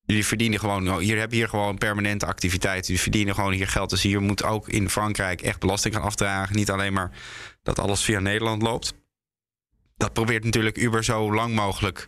Jullie 0.00 0.26
verdienen 0.26 0.58
gewoon, 0.58 0.90
oh, 0.90 0.96
hier 0.96 1.18
hebben 1.18 1.36
hier 1.36 1.48
gewoon 1.48 1.78
permanente 1.78 2.26
activiteit. 2.26 2.86
Jullie 2.86 3.02
verdienen 3.02 3.34
gewoon 3.34 3.52
hier 3.52 3.68
geld. 3.68 3.90
Dus 3.90 4.02
hier 4.02 4.20
moet 4.20 4.44
ook 4.44 4.68
in 4.68 4.90
Frankrijk 4.90 5.42
echt 5.42 5.60
belasting 5.60 5.94
gaan 5.94 6.02
afdragen. 6.02 6.56
Niet 6.56 6.70
alleen 6.70 6.92
maar 6.92 7.10
dat 7.62 7.78
alles 7.78 8.02
via 8.02 8.18
Nederland 8.18 8.62
loopt. 8.62 8.94
Dat 9.98 10.12
probeert 10.12 10.44
natuurlijk 10.44 10.76
Uber 10.76 11.04
zo 11.04 11.34
lang 11.34 11.54
mogelijk 11.54 12.06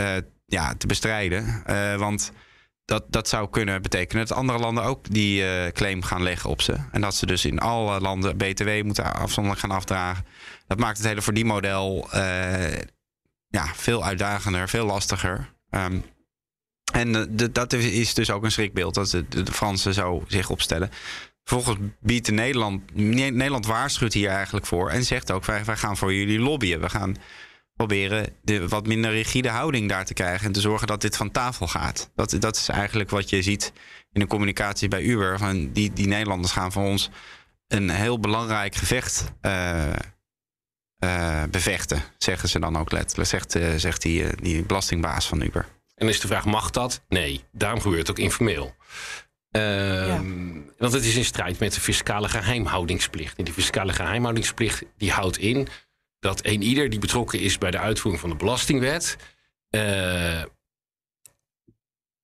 uh, 0.00 0.16
ja, 0.46 0.74
te 0.74 0.86
bestrijden. 0.86 1.62
Uh, 1.66 1.96
want 1.96 2.32
dat, 2.84 3.04
dat 3.08 3.28
zou 3.28 3.50
kunnen 3.50 3.82
betekenen 3.82 4.26
dat 4.26 4.36
andere 4.36 4.58
landen 4.58 4.84
ook 4.84 5.10
die 5.10 5.42
uh, 5.42 5.66
claim 5.66 6.02
gaan 6.02 6.22
leggen 6.22 6.50
op 6.50 6.62
ze. 6.62 6.76
En 6.92 7.00
dat 7.00 7.14
ze 7.14 7.26
dus 7.26 7.44
in 7.44 7.58
alle 7.58 8.00
landen 8.00 8.36
BTW 8.36 8.82
moeten 8.82 9.14
afzonderlijk 9.14 9.64
gaan 9.66 9.76
afdragen. 9.76 10.26
Dat 10.66 10.78
maakt 10.78 10.98
het 10.98 11.06
hele 11.06 11.22
verdienmodel 11.22 12.08
ja, 13.46 13.66
veel 13.74 14.04
uitdagender, 14.04 14.68
veel 14.68 14.86
lastiger. 14.86 15.52
Um, 15.70 16.04
en 16.92 17.36
dat 17.52 17.72
is 17.72 18.14
dus 18.14 18.30
ook 18.30 18.44
een 18.44 18.52
schrikbeeld 18.52 18.94
dat 18.94 19.10
de, 19.10 19.28
de 19.28 19.52
Fransen 19.52 19.94
zo 19.94 20.24
zich 20.26 20.50
opstellen. 20.50 20.90
Vervolgens 21.50 21.90
biedt 22.00 22.30
Nederland, 22.30 22.94
Nederland 22.94 23.66
waarschuwt 23.66 24.12
hier 24.12 24.28
eigenlijk 24.28 24.66
voor 24.66 24.90
en 24.90 25.04
zegt 25.04 25.30
ook: 25.30 25.44
wij, 25.44 25.64
gaan 25.64 25.96
voor 25.96 26.14
jullie 26.14 26.38
lobbyen. 26.38 26.80
We 26.80 26.88
gaan 26.88 27.16
proberen 27.74 28.32
de 28.42 28.68
wat 28.68 28.86
minder 28.86 29.10
rigide 29.10 29.48
houding 29.48 29.88
daar 29.88 30.04
te 30.04 30.14
krijgen 30.14 30.46
en 30.46 30.52
te 30.52 30.60
zorgen 30.60 30.86
dat 30.86 31.00
dit 31.00 31.16
van 31.16 31.30
tafel 31.30 31.66
gaat. 31.66 32.10
Dat, 32.14 32.36
dat 32.38 32.56
is 32.56 32.68
eigenlijk 32.68 33.10
wat 33.10 33.30
je 33.30 33.42
ziet 33.42 33.72
in 34.12 34.20
de 34.20 34.26
communicatie 34.26 34.88
bij 34.88 35.02
Uber. 35.02 35.38
Van 35.38 35.72
die, 35.72 35.92
die 35.92 36.06
Nederlanders 36.06 36.52
gaan 36.52 36.72
voor 36.72 36.84
ons 36.84 37.10
een 37.68 37.90
heel 37.90 38.20
belangrijk 38.20 38.74
gevecht 38.74 39.24
uh, 39.42 39.92
uh, 41.04 41.42
bevechten, 41.50 42.02
zeggen 42.18 42.48
ze 42.48 42.60
dan 42.60 42.78
ook 42.78 42.92
letterlijk, 42.92 43.28
zegt, 43.28 43.56
uh, 43.56 43.74
zegt 43.76 44.02
die, 44.02 44.26
die 44.42 44.62
belastingbaas 44.62 45.26
van 45.26 45.42
Uber. 45.42 45.66
En 45.94 46.08
is 46.08 46.20
de 46.20 46.26
vraag, 46.26 46.44
mag 46.44 46.70
dat? 46.70 47.04
Nee, 47.08 47.44
daarom 47.52 47.80
gebeurt 47.80 48.00
het 48.00 48.10
ook 48.10 48.24
informeel. 48.24 48.74
Ehm, 49.50 50.60
want 50.78 50.92
het 50.92 51.04
is 51.04 51.16
in 51.16 51.24
strijd 51.24 51.58
met 51.58 51.74
de 51.74 51.80
fiscale 51.80 52.28
geheimhoudingsplicht. 52.28 53.38
En 53.38 53.44
die 53.44 53.54
fiscale 53.54 53.92
geheimhoudingsplicht 53.92 54.82
die 54.96 55.10
houdt 55.10 55.38
in 55.38 55.68
dat 56.20 56.44
een 56.44 56.62
ieder 56.62 56.90
die 56.90 56.98
betrokken 56.98 57.40
is 57.40 57.58
bij 57.58 57.70
de 57.70 57.78
uitvoering 57.78 58.20
van 58.20 58.30
de 58.30 58.36
belastingwet. 58.36 59.16
Uh, 59.70 60.42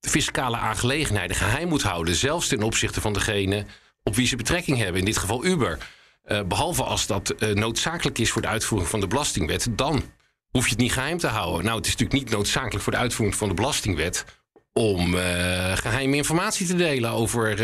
fiscale 0.00 0.56
aangelegenheden 0.56 1.36
geheim 1.36 1.68
moet 1.68 1.82
houden, 1.82 2.14
zelfs 2.14 2.48
ten 2.48 2.62
opzichte 2.62 3.00
van 3.00 3.12
degene 3.12 3.66
op 4.02 4.14
wie 4.14 4.26
ze 4.26 4.36
betrekking 4.36 4.78
hebben, 4.78 4.98
in 5.00 5.04
dit 5.06 5.16
geval 5.16 5.44
Uber. 5.44 5.78
Uh, 6.24 6.42
behalve 6.42 6.82
als 6.82 7.06
dat 7.06 7.34
uh, 7.38 7.54
noodzakelijk 7.54 8.18
is 8.18 8.30
voor 8.30 8.42
de 8.42 8.48
uitvoering 8.48 8.90
van 8.90 9.00
de 9.00 9.06
belastingwet, 9.06 9.68
dan 9.70 10.02
hoef 10.50 10.64
je 10.64 10.70
het 10.70 10.78
niet 10.78 10.92
geheim 10.92 11.18
te 11.18 11.26
houden. 11.26 11.64
Nou, 11.64 11.76
het 11.76 11.86
is 11.86 11.92
natuurlijk 11.92 12.20
niet 12.20 12.30
noodzakelijk 12.30 12.84
voor 12.84 12.92
de 12.92 12.98
uitvoering 12.98 13.36
van 13.36 13.48
de 13.48 13.54
belastingwet 13.54 14.24
om 14.76 15.14
uh, 15.14 15.22
geheime 15.76 16.16
informatie 16.16 16.66
te 16.66 16.74
delen 16.74 17.10
over 17.10 17.50
uh, 17.50 17.56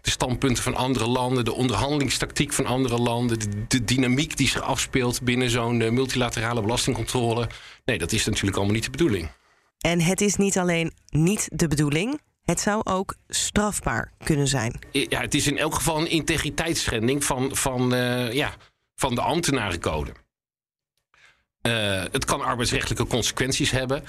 de 0.00 0.10
standpunten 0.10 0.62
van 0.62 0.74
andere 0.74 1.06
landen, 1.06 1.44
de 1.44 1.54
onderhandelingstactiek 1.54 2.52
van 2.52 2.66
andere 2.66 2.98
landen, 2.98 3.38
de, 3.38 3.66
de 3.66 3.84
dynamiek 3.84 4.36
die 4.36 4.48
zich 4.48 4.60
afspeelt 4.60 5.22
binnen 5.22 5.50
zo'n 5.50 5.80
uh, 5.80 5.90
multilaterale 5.90 6.60
belastingcontrole. 6.60 7.48
Nee, 7.84 7.98
dat 7.98 8.12
is 8.12 8.24
natuurlijk 8.24 8.56
allemaal 8.56 8.74
niet 8.74 8.84
de 8.84 8.90
bedoeling. 8.90 9.28
En 9.78 10.00
het 10.00 10.20
is 10.20 10.36
niet 10.36 10.58
alleen 10.58 10.92
niet 11.08 11.48
de 11.52 11.68
bedoeling, 11.68 12.20
het 12.42 12.60
zou 12.60 12.80
ook 12.84 13.14
strafbaar 13.28 14.12
kunnen 14.24 14.48
zijn. 14.48 14.78
Ja, 14.90 15.20
het 15.20 15.34
is 15.34 15.46
in 15.46 15.58
elk 15.58 15.74
geval 15.74 16.00
een 16.00 16.10
integriteitsschending 16.10 17.24
van, 17.24 17.56
van, 17.56 17.90
ja, 18.32 18.54
van 18.94 19.14
de 19.14 19.20
ambtenarencode. 19.20 20.12
Het 22.10 22.24
kan 22.24 22.40
arbeidsrechtelijke 22.40 23.06
consequenties 23.06 23.70
hebben. 23.70 24.04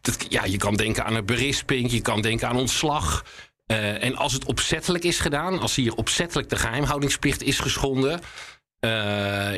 Dat, 0.00 0.26
ja, 0.28 0.44
je 0.44 0.56
kan 0.56 0.74
denken 0.74 1.04
aan 1.04 1.14
een 1.14 1.26
berisping, 1.26 1.90
je 1.90 2.00
kan 2.00 2.20
denken 2.20 2.48
aan 2.48 2.56
ontslag. 2.56 3.24
Uh, 3.66 4.04
en 4.04 4.16
als 4.16 4.32
het 4.32 4.44
opzettelijk 4.44 5.04
is 5.04 5.20
gedaan, 5.20 5.58
als 5.58 5.74
hier 5.74 5.94
opzettelijk 5.94 6.48
de 6.48 6.56
geheimhoudingsplicht 6.56 7.42
is 7.42 7.58
geschonden, 7.58 8.20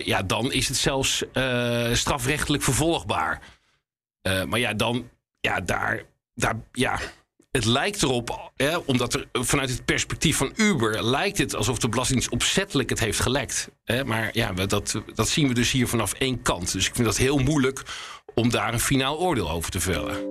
ja, 0.04 0.22
dan 0.26 0.52
is 0.52 0.68
het 0.68 0.76
zelfs 0.76 1.24
strafrechtelijk 1.92 2.62
vervolgbaar. 2.62 3.40
maar 4.22 4.58
ja, 4.58 4.74
dan, 4.74 5.10
ja, 5.40 5.60
daar, 5.60 6.02
daar, 6.34 6.56
ja, 6.72 6.98
het 7.52 7.64
lijkt 7.64 8.02
erop, 8.02 8.52
hè, 8.56 8.76
omdat 8.76 9.14
er 9.14 9.28
vanuit 9.32 9.70
het 9.70 9.84
perspectief 9.84 10.36
van 10.36 10.52
Uber 10.56 11.04
lijkt 11.04 11.38
het 11.38 11.54
alsof 11.54 11.78
de 11.78 11.88
Belastingdienst 11.88 12.32
opzettelijk 12.32 12.90
het 12.90 13.00
heeft 13.00 13.20
gelekt. 13.20 13.70
Hè, 13.84 14.04
maar 14.04 14.30
ja, 14.32 14.52
dat, 14.52 15.00
dat 15.14 15.28
zien 15.28 15.48
we 15.48 15.54
dus 15.54 15.70
hier 15.70 15.88
vanaf 15.88 16.12
één 16.12 16.42
kant. 16.42 16.72
Dus 16.72 16.86
ik 16.86 16.94
vind 16.94 17.06
dat 17.06 17.16
heel 17.16 17.38
moeilijk 17.38 17.82
om 18.34 18.50
daar 18.50 18.72
een 18.72 18.80
finaal 18.80 19.18
oordeel 19.18 19.50
over 19.50 19.70
te 19.70 19.80
vellen. 19.80 20.30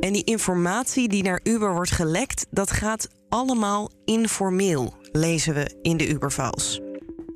En 0.00 0.12
die 0.12 0.24
informatie 0.24 1.08
die 1.08 1.22
naar 1.22 1.40
Uber 1.42 1.74
wordt 1.74 1.90
gelekt, 1.90 2.46
dat 2.50 2.70
gaat 2.70 3.08
allemaal 3.28 3.90
informeel, 4.04 4.94
lezen 5.12 5.54
we 5.54 5.78
in 5.82 5.96
de 5.96 6.08
Uber-files 6.08 6.80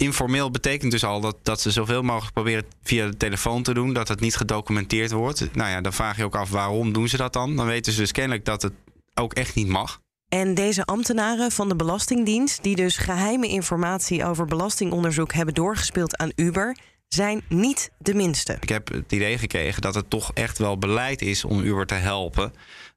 informeel 0.02 0.50
betekent 0.50 0.90
dus 0.90 1.04
al 1.04 1.20
dat, 1.20 1.36
dat 1.42 1.60
ze 1.60 1.70
zoveel 1.70 2.02
mogelijk 2.02 2.32
proberen 2.32 2.64
via 2.82 3.06
de 3.06 3.16
telefoon 3.16 3.62
te 3.62 3.74
doen, 3.74 3.92
dat 3.92 4.08
het 4.08 4.20
niet 4.20 4.36
gedocumenteerd 4.36 5.10
wordt. 5.10 5.54
Nou 5.54 5.70
ja, 5.70 5.80
dan 5.80 5.92
vraag 5.92 6.16
je 6.16 6.24
ook 6.24 6.36
af 6.36 6.50
waarom 6.50 6.92
doen 6.92 7.08
ze 7.08 7.16
dat 7.16 7.32
dan? 7.32 7.56
Dan 7.56 7.66
weten 7.66 7.92
ze 7.92 8.00
dus 8.00 8.12
kennelijk 8.12 8.44
dat 8.44 8.62
het 8.62 8.72
ook 9.14 9.34
echt 9.34 9.54
niet 9.54 9.68
mag. 9.68 10.00
En 10.28 10.54
deze 10.54 10.84
ambtenaren 10.84 11.52
van 11.52 11.68
de 11.68 11.76
Belastingdienst, 11.76 12.62
die 12.62 12.76
dus 12.76 12.96
geheime 12.96 13.48
informatie 13.48 14.24
over 14.24 14.46
belastingonderzoek 14.46 15.32
hebben 15.32 15.54
doorgespeeld 15.54 16.16
aan 16.16 16.32
Uber, 16.36 16.76
zijn 17.14 17.42
niet 17.48 17.90
de 17.98 18.14
minste. 18.14 18.56
Ik 18.60 18.68
heb 18.68 18.88
het 18.88 19.12
idee 19.12 19.38
gekregen 19.38 19.82
dat 19.82 19.94
het 19.94 20.10
toch 20.10 20.32
echt 20.34 20.58
wel 20.58 20.78
beleid 20.78 21.22
is 21.22 21.44
om 21.44 21.60
Uber 21.60 21.86
te 21.86 21.94
helpen 21.94 22.52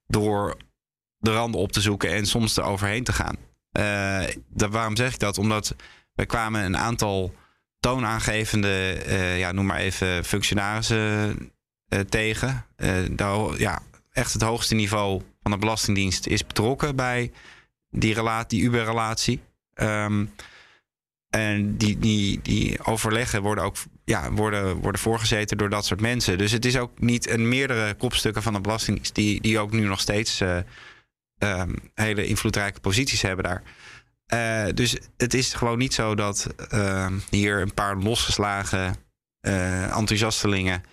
door 0.07 0.57
de 1.17 1.34
randen 1.34 1.62
op 1.62 1.72
te 1.72 1.81
zoeken 1.81 2.10
en 2.10 2.25
soms 2.25 2.57
er 2.57 2.63
overheen 2.63 3.03
te 3.03 3.13
gaan. 3.13 3.36
Uh, 3.79 4.24
waarom 4.69 4.95
zeg 4.95 5.13
ik 5.13 5.19
dat? 5.19 5.38
Omdat 5.38 5.75
we 6.13 6.25
kwamen 6.25 6.63
een 6.63 6.77
aantal 6.77 7.34
toonaangevende, 7.79 9.03
uh, 9.07 9.39
ja, 9.39 9.51
noem 9.51 9.65
maar 9.65 9.79
even, 9.79 10.25
functionarissen 10.25 11.36
uh, 11.89 12.00
tegen. 12.00 12.65
Uh, 12.77 13.57
ja, 13.57 13.81
echt 14.12 14.34
het 14.34 14.41
hoogste 14.41 14.75
niveau 14.75 15.22
van 15.41 15.51
de 15.51 15.57
Belastingdienst 15.57 16.27
is 16.27 16.45
betrokken 16.45 16.95
bij 16.95 17.31
die, 17.89 18.13
relatie, 18.13 18.60
die 18.60 18.67
Uber-relatie. 18.67 19.41
Um, 19.74 20.31
en 21.36 21.77
die, 21.77 22.00
die, 22.00 22.39
die 22.42 22.86
overleggen 22.86 23.42
worden 23.42 23.63
ook 23.63 23.75
ja, 24.06 24.32
worden, 24.32 24.75
worden 24.75 25.01
voorgezeten 25.01 25.58
door 25.58 25.70
dat 25.70 25.86
soort 25.86 26.01
mensen. 26.01 26.38
Dus 26.38 26.51
het 26.51 26.65
is 26.65 26.77
ook 26.77 27.00
niet 27.00 27.30
een 27.30 27.48
meerdere 27.48 27.94
kopstukken 27.94 28.44
van 28.44 28.54
de 28.54 28.62
Belastingdienst 28.62 29.15
die, 29.15 29.42
die 29.42 29.60
ook 29.60 29.72
nu 29.72 29.88
nog 29.88 30.00
steeds 30.00 30.42
um, 31.38 31.75
hele 31.94 32.25
invloedrijke 32.25 32.80
posities 32.80 33.22
hebben 33.22 33.46
daar. 33.46 33.63
Uh, 34.34 34.74
dus 34.74 34.98
het 35.18 35.34
is 35.34 35.54
gewoon 35.54 35.77
niet 35.77 35.94
zo 35.94 36.15
dat 36.15 36.48
uh, 36.74 37.08
hier 37.30 37.62
een 37.62 37.74
paar 37.74 37.98
losgeslagen 37.98 38.96
uh, 39.42 39.98
enthousiastelingen 39.98 40.84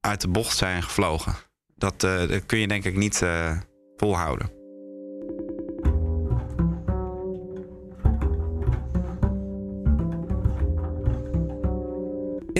uit 0.00 0.20
de 0.20 0.28
bocht 0.28 0.56
zijn 0.56 0.82
gevlogen. 0.82 1.34
Dat, 1.74 2.00
dat 2.00 2.46
kun 2.46 2.58
je 2.58 2.68
denk 2.68 2.84
ik 2.84 2.96
niet 2.96 3.22
volhouden. 3.96 4.61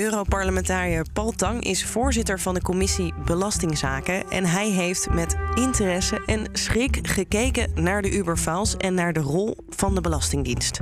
Europarlementariër 0.03 1.07
Paul 1.13 1.31
Tang 1.31 1.65
is 1.65 1.85
voorzitter 1.85 2.41
van 2.41 2.55
de 2.55 2.63
commissie 2.63 3.15
Belastingzaken. 3.25 4.31
En 4.31 4.45
hij 4.45 4.71
heeft 4.71 5.11
met 5.11 5.37
interesse 5.55 6.23
en 6.27 6.47
schrik 6.53 6.99
gekeken 7.03 7.71
naar 7.75 8.03
de 8.03 8.11
Uberfiles 8.11 8.77
en 8.77 8.95
naar 8.95 9.13
de 9.13 9.21
rol 9.21 9.57
van 9.69 9.95
de 9.95 10.01
Belastingdienst. 10.01 10.81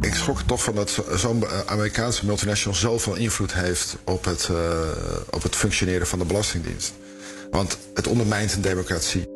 Ik 0.00 0.14
schrok 0.14 0.40
toch 0.40 0.62
van 0.62 0.74
dat 0.74 1.04
zo'n 1.14 1.44
Amerikaanse 1.66 2.26
multinational 2.26 2.78
zoveel 2.78 3.14
invloed 3.14 3.54
heeft 3.54 3.96
op 4.04 4.24
het, 4.24 4.48
uh, 4.50 4.56
op 5.30 5.42
het 5.42 5.56
functioneren 5.56 6.06
van 6.06 6.18
de 6.18 6.24
Belastingdienst. 6.24 6.92
Want 7.50 7.78
het 7.94 8.06
ondermijnt 8.06 8.54
een 8.54 8.62
democratie. 8.62 9.28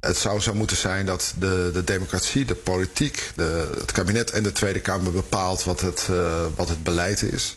Het 0.00 0.16
zou 0.16 0.40
zo 0.40 0.54
moeten 0.54 0.76
zijn 0.76 1.06
dat 1.06 1.34
de, 1.38 1.70
de 1.72 1.84
democratie, 1.84 2.44
de 2.44 2.54
politiek, 2.54 3.30
de, 3.36 3.74
het 3.78 3.92
kabinet 3.92 4.30
en 4.30 4.42
de 4.42 4.52
Tweede 4.52 4.80
Kamer 4.80 5.12
bepaalt 5.12 5.64
wat 5.64 5.80
het, 5.80 6.08
uh, 6.10 6.44
wat 6.56 6.68
het 6.68 6.82
beleid 6.82 7.22
is. 7.22 7.56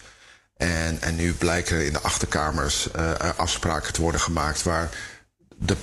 En, 0.55 1.15
nu 1.15 1.33
blijken 1.33 1.85
in 1.85 1.93
de 1.93 2.01
achterkamers 2.01 2.87
uh, 2.95 3.11
afspraken 3.35 3.93
te 3.93 4.01
worden 4.01 4.21
gemaakt 4.21 4.63
waar 4.63 4.89
de, 5.57 5.75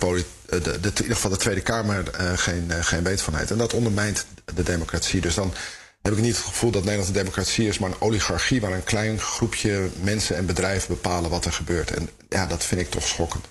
de, 0.47 0.61
de, 0.61 0.71
in 0.71 1.02
ieder 1.02 1.14
geval 1.14 1.31
de 1.31 1.37
Tweede 1.37 1.61
Kamer 1.61 2.21
uh, 2.21 2.33
geen, 2.33 2.71
geen 2.71 3.02
weet 3.02 3.23
van 3.23 3.35
heeft. 3.35 3.50
En 3.50 3.59
dat 3.59 3.75
ondermijnt 3.75 4.26
de 4.55 4.62
democratie. 4.62 5.21
Dus 5.21 5.35
dan 5.35 5.55
heb 6.02 6.12
ik 6.12 6.19
niet 6.19 6.37
het 6.37 6.45
gevoel 6.45 6.71
dat 6.71 6.83
Nederland 6.83 7.09
een 7.09 7.14
democratie 7.14 7.69
is, 7.69 7.79
maar 7.79 7.91
een 7.91 8.00
oligarchie 8.00 8.61
waar 8.61 8.73
een 8.73 8.85
klein 8.85 9.19
groepje 9.19 9.91
mensen 10.00 10.37
en 10.37 10.47
bedrijven 10.47 10.88
bepalen 10.88 11.31
wat 11.31 11.45
er 11.45 11.52
gebeurt. 11.52 11.91
En 11.91 12.09
ja, 12.29 12.47
dat 12.47 12.64
vind 12.64 12.81
ik 12.81 12.91
toch 12.91 13.07
schokkend. 13.07 13.47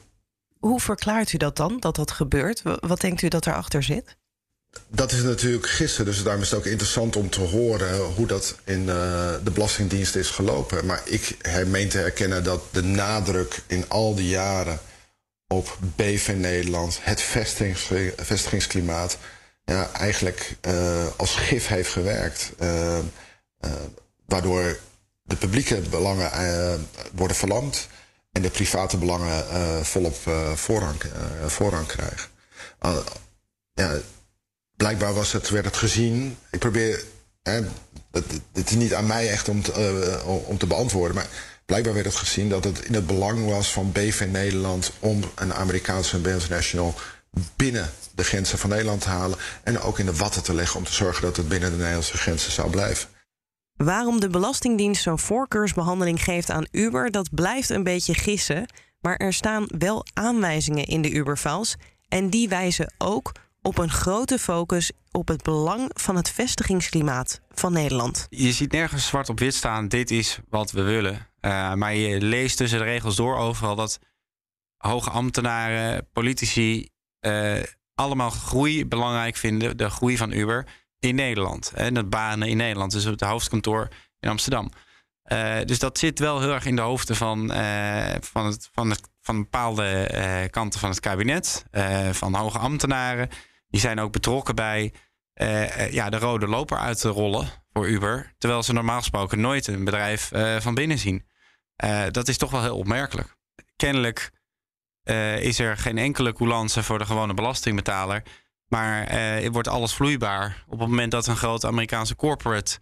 Hoe 0.60 0.80
verklaart 0.80 1.34
u 1.34 1.38
dat 1.38 1.58
dan, 1.58 1.80
dat 1.80 1.96
dat 1.96 2.12
gebeurt? 2.12 2.62
Wat 2.64 3.02
denkt 3.02 3.22
u 3.22 3.28
dat 3.28 3.48
erachter 3.48 3.84
zit? 3.84 4.16
Dat 4.88 5.12
is 5.12 5.22
natuurlijk 5.22 5.68
gisteren, 5.68 6.06
dus 6.06 6.24
daarom 6.24 6.42
is 6.42 6.50
het 6.50 6.60
ook 6.60 6.66
interessant 6.66 7.16
om 7.16 7.30
te 7.30 7.42
horen 7.42 8.00
hoe 8.00 8.28
dat 8.28 8.56
in 8.64 8.80
uh, 8.80 9.34
de 9.44 9.52
Belastingdienst 9.54 10.16
is 10.16 10.30
gelopen. 10.30 10.86
Maar 10.86 11.02
ik 11.06 11.38
meen 11.66 11.90
te 11.90 11.98
herkennen 11.98 12.44
dat 12.44 12.62
de 12.72 12.84
nadruk 12.84 13.62
in 13.68 13.86
al 13.88 14.16
die 14.16 14.30
jaren 14.30 14.80
op 15.48 15.78
BV 15.96 16.34
Nederland, 16.38 17.00
het 17.02 17.22
vestigings, 17.22 17.90
vestigingsklimaat, 18.18 19.18
ja, 19.66 19.92
eigenlijk 19.92 20.56
uh, 20.68 21.06
als 21.18 21.36
gif 21.36 21.68
heeft 21.68 21.92
gewerkt. 21.92 22.52
Uh, 22.60 23.00
waardoor 24.26 24.80
de 25.22 25.36
publieke 25.36 25.82
belangen 25.90 26.32
worden 27.14 27.38
verlamd 27.38 27.88
en 28.32 28.42
de 28.42 28.50
private 28.50 28.98
belangen 28.98 29.46
volop 29.86 30.16
voorrang, 30.56 31.02
voorrang 31.48 31.88
krijgen. 31.88 32.30
ja, 33.74 34.02
blijkbaar 34.82 35.14
was 35.14 35.32
het, 35.32 35.50
werd 35.50 35.66
het 35.66 35.78
gezien. 35.78 36.38
Ik 36.52 36.60
probeer. 36.60 37.04
Hè, 37.42 37.62
het 38.54 38.70
is 38.70 38.76
niet 38.76 38.94
aan 38.94 39.08
mij 39.08 39.30
echt 39.30 39.50
om 39.50 39.62
te, 39.62 39.72
uh, 40.26 40.48
om 40.48 40.58
te 40.58 40.68
beantwoorden. 40.68 41.16
Maar 41.16 41.28
blijkbaar 41.66 41.94
werd 41.94 42.06
het 42.06 42.16
gezien 42.16 42.50
dat 42.50 42.64
het 42.64 42.86
in 42.86 42.94
het 42.94 43.08
belang 43.08 43.46
was 43.46 43.72
van 43.72 43.92
BV 43.92 44.28
Nederland 44.32 44.92
om 45.00 45.24
een 45.36 45.54
Amerikaanse 45.54 46.20
National 46.50 46.94
binnen 47.56 47.90
de 48.16 48.24
grenzen 48.24 48.58
van 48.58 48.70
Nederland 48.70 49.02
te 49.02 49.10
halen. 49.10 49.38
En 49.64 49.80
ook 49.80 50.00
in 50.00 50.06
de 50.06 50.16
watten 50.16 50.44
te 50.44 50.54
leggen 50.54 50.78
om 50.78 50.86
te 50.86 50.94
zorgen 50.94 51.22
dat 51.22 51.38
het 51.38 51.48
binnen 51.48 51.70
de 51.70 51.78
Nederlandse 51.78 52.18
grenzen 52.18 52.52
zou 52.52 52.70
blijven. 52.70 53.10
Waarom 53.74 54.20
de 54.20 54.30
Belastingdienst 54.30 55.02
zo'n 55.02 55.20
voorkeursbehandeling 55.20 56.24
geeft 56.24 56.50
aan 56.50 56.68
Uber, 56.72 57.12
dat 57.12 57.30
blijft 57.34 57.70
een 57.70 57.84
beetje 57.84 58.14
gissen. 58.14 58.66
Maar 59.02 59.16
er 59.16 59.34
staan 59.34 59.66
wel 59.78 60.06
aanwijzingen 60.14 60.86
in 60.86 61.02
de 61.02 61.12
Uberfiles. 61.12 61.76
En 62.08 62.30
die 62.30 62.50
wijzen 62.50 62.94
ook 62.98 63.32
op 63.62 63.78
een 63.78 63.90
grote 63.90 64.40
focus 64.40 64.92
op 65.12 65.28
het 65.28 65.44
belang 65.44 65.92
van 65.94 66.16
het 66.16 66.30
vestigingsklimaat 66.30 67.42
van 67.50 67.74
Nederland. 67.74 68.28
Je 68.30 68.52
ziet 68.52 68.72
nergens 68.72 69.08
zwart 69.08 69.30
op 69.30 69.40
wit 69.40 69.56
staan: 69.56 69.88
dit 69.88 70.12
is 70.12 70.40
wat 70.50 70.72
we 70.72 70.82
willen. 70.82 71.28
Uh, 71.42 71.74
maar 71.74 71.96
je 71.96 72.22
leest 72.22 72.58
tussen 72.58 72.80
de 72.80 72.86
regels 72.86 73.16
door 73.16 73.38
overal 73.38 73.76
dat 73.76 74.00
hoge 74.78 75.10
ambtenaren, 75.10 76.08
politici 76.14 76.90
uh, 77.22 77.60
allemaal 77.96 78.30
groei 78.30 78.86
belangrijk 78.86 79.36
vinden, 79.36 79.78
de 79.78 79.90
groei 79.90 80.18
van 80.18 80.32
Uber 80.32 80.68
in 81.00 81.16
Nederland. 81.16 81.72
En 81.76 81.94
dat 81.94 82.10
banen 82.10 82.48
in 82.48 82.58
Nederland, 82.58 82.92
dus 82.92 83.06
op 83.06 83.12
het 83.12 83.22
hoofdkantoor 83.22 83.88
in 84.20 84.30
Amsterdam. 84.30 84.72
Dus 85.66 85.80
dat 85.80 85.98
zit 85.98 86.20
wel 86.20 86.40
heel 86.40 86.54
erg 86.54 86.66
in 86.66 86.76
de 86.76 86.82
hoofden 86.82 87.16
van, 87.16 87.48
van, 88.22 88.46
het, 88.46 88.70
van, 88.72 88.96
van 89.22 89.38
bepaalde 89.42 90.48
kanten 90.52 90.80
van 90.80 90.90
het 90.90 91.00
kabinet, 91.00 91.66
van 92.12 92.34
hoge 92.36 92.58
ambtenaren. 92.58 93.30
Die 93.72 93.80
zijn 93.80 94.00
ook 94.00 94.12
betrokken 94.12 94.56
bij 94.56 94.94
uh, 95.36 95.92
ja, 95.92 96.10
de 96.10 96.18
rode 96.18 96.48
loper 96.48 96.78
uit 96.78 97.00
te 97.00 97.10
rollen 97.10 97.50
voor 97.74 97.88
Uber. 97.88 98.34
Terwijl 98.38 98.64
ze 98.64 98.74
normaal 98.74 99.00
gesproken 99.00 99.42
nooit 99.42 99.68
een 99.68 99.84
bedrijf 99.84 100.32
uh, 100.32 100.60
van 100.60 100.74
binnen 100.74 100.98
zien. 100.98 101.30
Dat 102.12 102.28
is 102.28 102.38
toch 102.38 102.52
wel 102.52 102.62
heel 102.62 102.78
opmerkelijk. 102.78 103.36
Kennelijk 103.76 104.32
is 105.40 105.60
er 105.60 105.78
geen 105.78 105.98
enkele 105.98 106.34
coulance 106.34 106.84
voor 106.84 106.98
de 106.98 107.06
gewone 107.06 107.34
belastingbetaler. 107.34 108.24
Maar 108.68 109.52
wordt 109.52 109.68
alles 109.68 109.94
vloeibaar 109.94 110.64
op 110.68 110.80
het 110.80 110.90
moment 110.90 111.12
dat 111.12 111.28
een 111.28 111.36
grote 111.36 111.68
Amerikaanse 111.68 112.16
corporate 112.16 112.80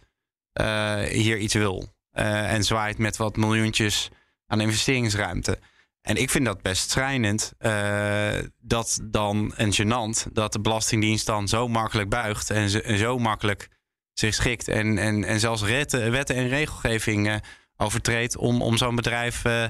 hier 1.10 1.38
iets 1.38 1.54
wil. 1.54 1.94
en 2.12 2.64
zwaait 2.64 2.98
met 2.98 3.16
wat 3.16 3.36
miljoentjes 3.36 4.10
aan 4.46 4.60
investeringsruimte. 4.60 5.58
En 6.02 6.16
ik 6.16 6.30
vind 6.30 6.44
dat 6.44 6.62
best 6.62 6.90
schrijnend. 6.90 7.52
Uh, 7.58 8.28
dat 8.58 9.00
dan 9.02 9.54
en 9.56 9.72
gênant 9.72 10.26
dat 10.32 10.52
de 10.52 10.60
Belastingdienst 10.60 11.26
dan 11.26 11.48
zo 11.48 11.68
makkelijk 11.68 12.08
buigt 12.08 12.50
en, 12.50 12.98
zo, 12.98 13.18
makkelijk 13.18 13.68
zich 14.12 14.34
schikt. 14.34 14.68
En, 14.68 14.98
en, 14.98 15.24
en 15.24 15.40
zelfs 15.40 15.62
wetten, 15.62 16.12
en 16.36 16.48
regelgeving 16.48 17.28
uh, 17.28 17.34
overtreedt 17.76 18.36
om, 18.36 18.62
om 18.62 18.76
zo'n 18.76 18.94
bedrijf 18.94 19.44
uh, 19.44 19.64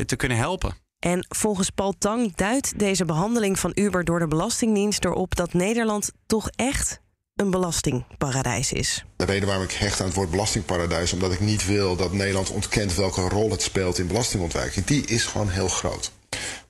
te 0.00 0.14
kunnen 0.16 0.38
helpen. 0.38 0.74
En 0.98 1.26
volgens 1.28 1.70
Paul 1.70 1.94
Tang 1.98 2.34
duidt 2.34 2.78
deze 2.78 3.04
behandeling 3.04 3.58
van 3.58 3.70
Uber 3.74 4.04
door 4.04 4.18
de 4.18 4.28
Belastingdienst 4.28 5.04
erop 5.04 5.34
dat 5.34 5.52
Nederland 5.52 6.12
toch 6.26 6.48
echt 6.48 7.00
een 7.36 7.50
belastingparadijs 7.50 8.72
is. 8.72 9.04
De 9.16 9.24
reden 9.24 9.48
waarom 9.48 9.64
ik 9.64 9.72
hecht 9.72 10.00
aan 10.00 10.06
het 10.06 10.14
woord 10.14 10.30
belastingparadijs... 10.30 11.12
omdat 11.12 11.32
ik 11.32 11.40
niet 11.40 11.66
wil 11.66 11.96
dat 11.96 12.12
Nederland 12.12 12.50
ontkent 12.50 12.94
welke 12.94 13.28
rol 13.28 13.50
het 13.50 13.62
speelt 13.62 13.98
in 13.98 14.06
belastingontwijking. 14.06 14.84
Die 14.84 15.06
is 15.06 15.24
gewoon 15.24 15.48
heel 15.48 15.68
groot. 15.68 16.12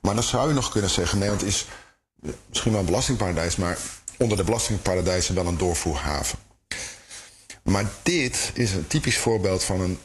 Maar 0.01 0.13
dan 0.13 0.23
zou 0.23 0.47
je 0.47 0.53
nog 0.53 0.71
kunnen 0.71 0.89
zeggen... 0.89 1.17
Nederland 1.17 1.45
is 1.45 1.65
misschien 2.49 2.71
wel 2.71 2.79
een 2.79 2.85
belastingparadijs... 2.85 3.55
maar 3.55 3.77
onder 4.17 4.37
de 4.37 4.43
belastingparadijzen 4.43 5.35
wel 5.35 5.47
een 5.47 5.57
doorvoerhaven. 5.57 6.39
Maar 7.63 7.85
dit 8.03 8.51
is 8.53 8.71
een 8.71 8.87
typisch 8.87 9.17
voorbeeld 9.17 9.63
van 9.63 9.81
een 9.81 9.99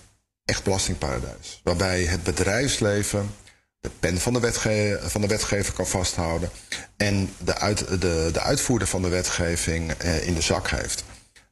echt 0.44 0.64
belastingparadijs. 0.64 1.60
Waarbij 1.62 2.04
het 2.04 2.22
bedrijfsleven 2.22 3.34
de 3.82 3.90
pen 4.00 4.20
van 4.20 4.32
de, 4.32 4.98
van 5.02 5.20
de 5.20 5.26
wetgever 5.26 5.72
kan 5.72 5.86
vasthouden. 5.86 6.50
En 6.96 7.34
de, 7.38 7.74
de, 7.98 8.28
de 8.32 8.40
uitvoerder 8.40 8.88
van 8.88 9.02
de 9.02 9.08
wetgeving 9.08 9.90
eh, 9.92 10.26
in 10.26 10.34
de 10.34 10.40
zak 10.40 10.68
heeft. 10.70 11.04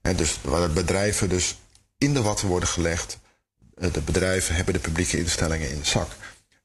En 0.02 0.16
dus 0.16 0.38
waar 0.42 0.70
bedrijven 0.70 1.28
dus 1.28 1.58
in 1.98 2.14
de 2.14 2.22
watten 2.22 2.48
worden 2.48 2.68
gelegd. 2.68 3.18
Eh, 3.78 3.92
de 3.92 4.00
bedrijven 4.00 4.54
hebben 4.54 4.74
de 4.74 4.80
publieke 4.80 5.18
instellingen 5.18 5.70
in 5.70 5.78
de 5.78 5.86
zak. 5.86 6.10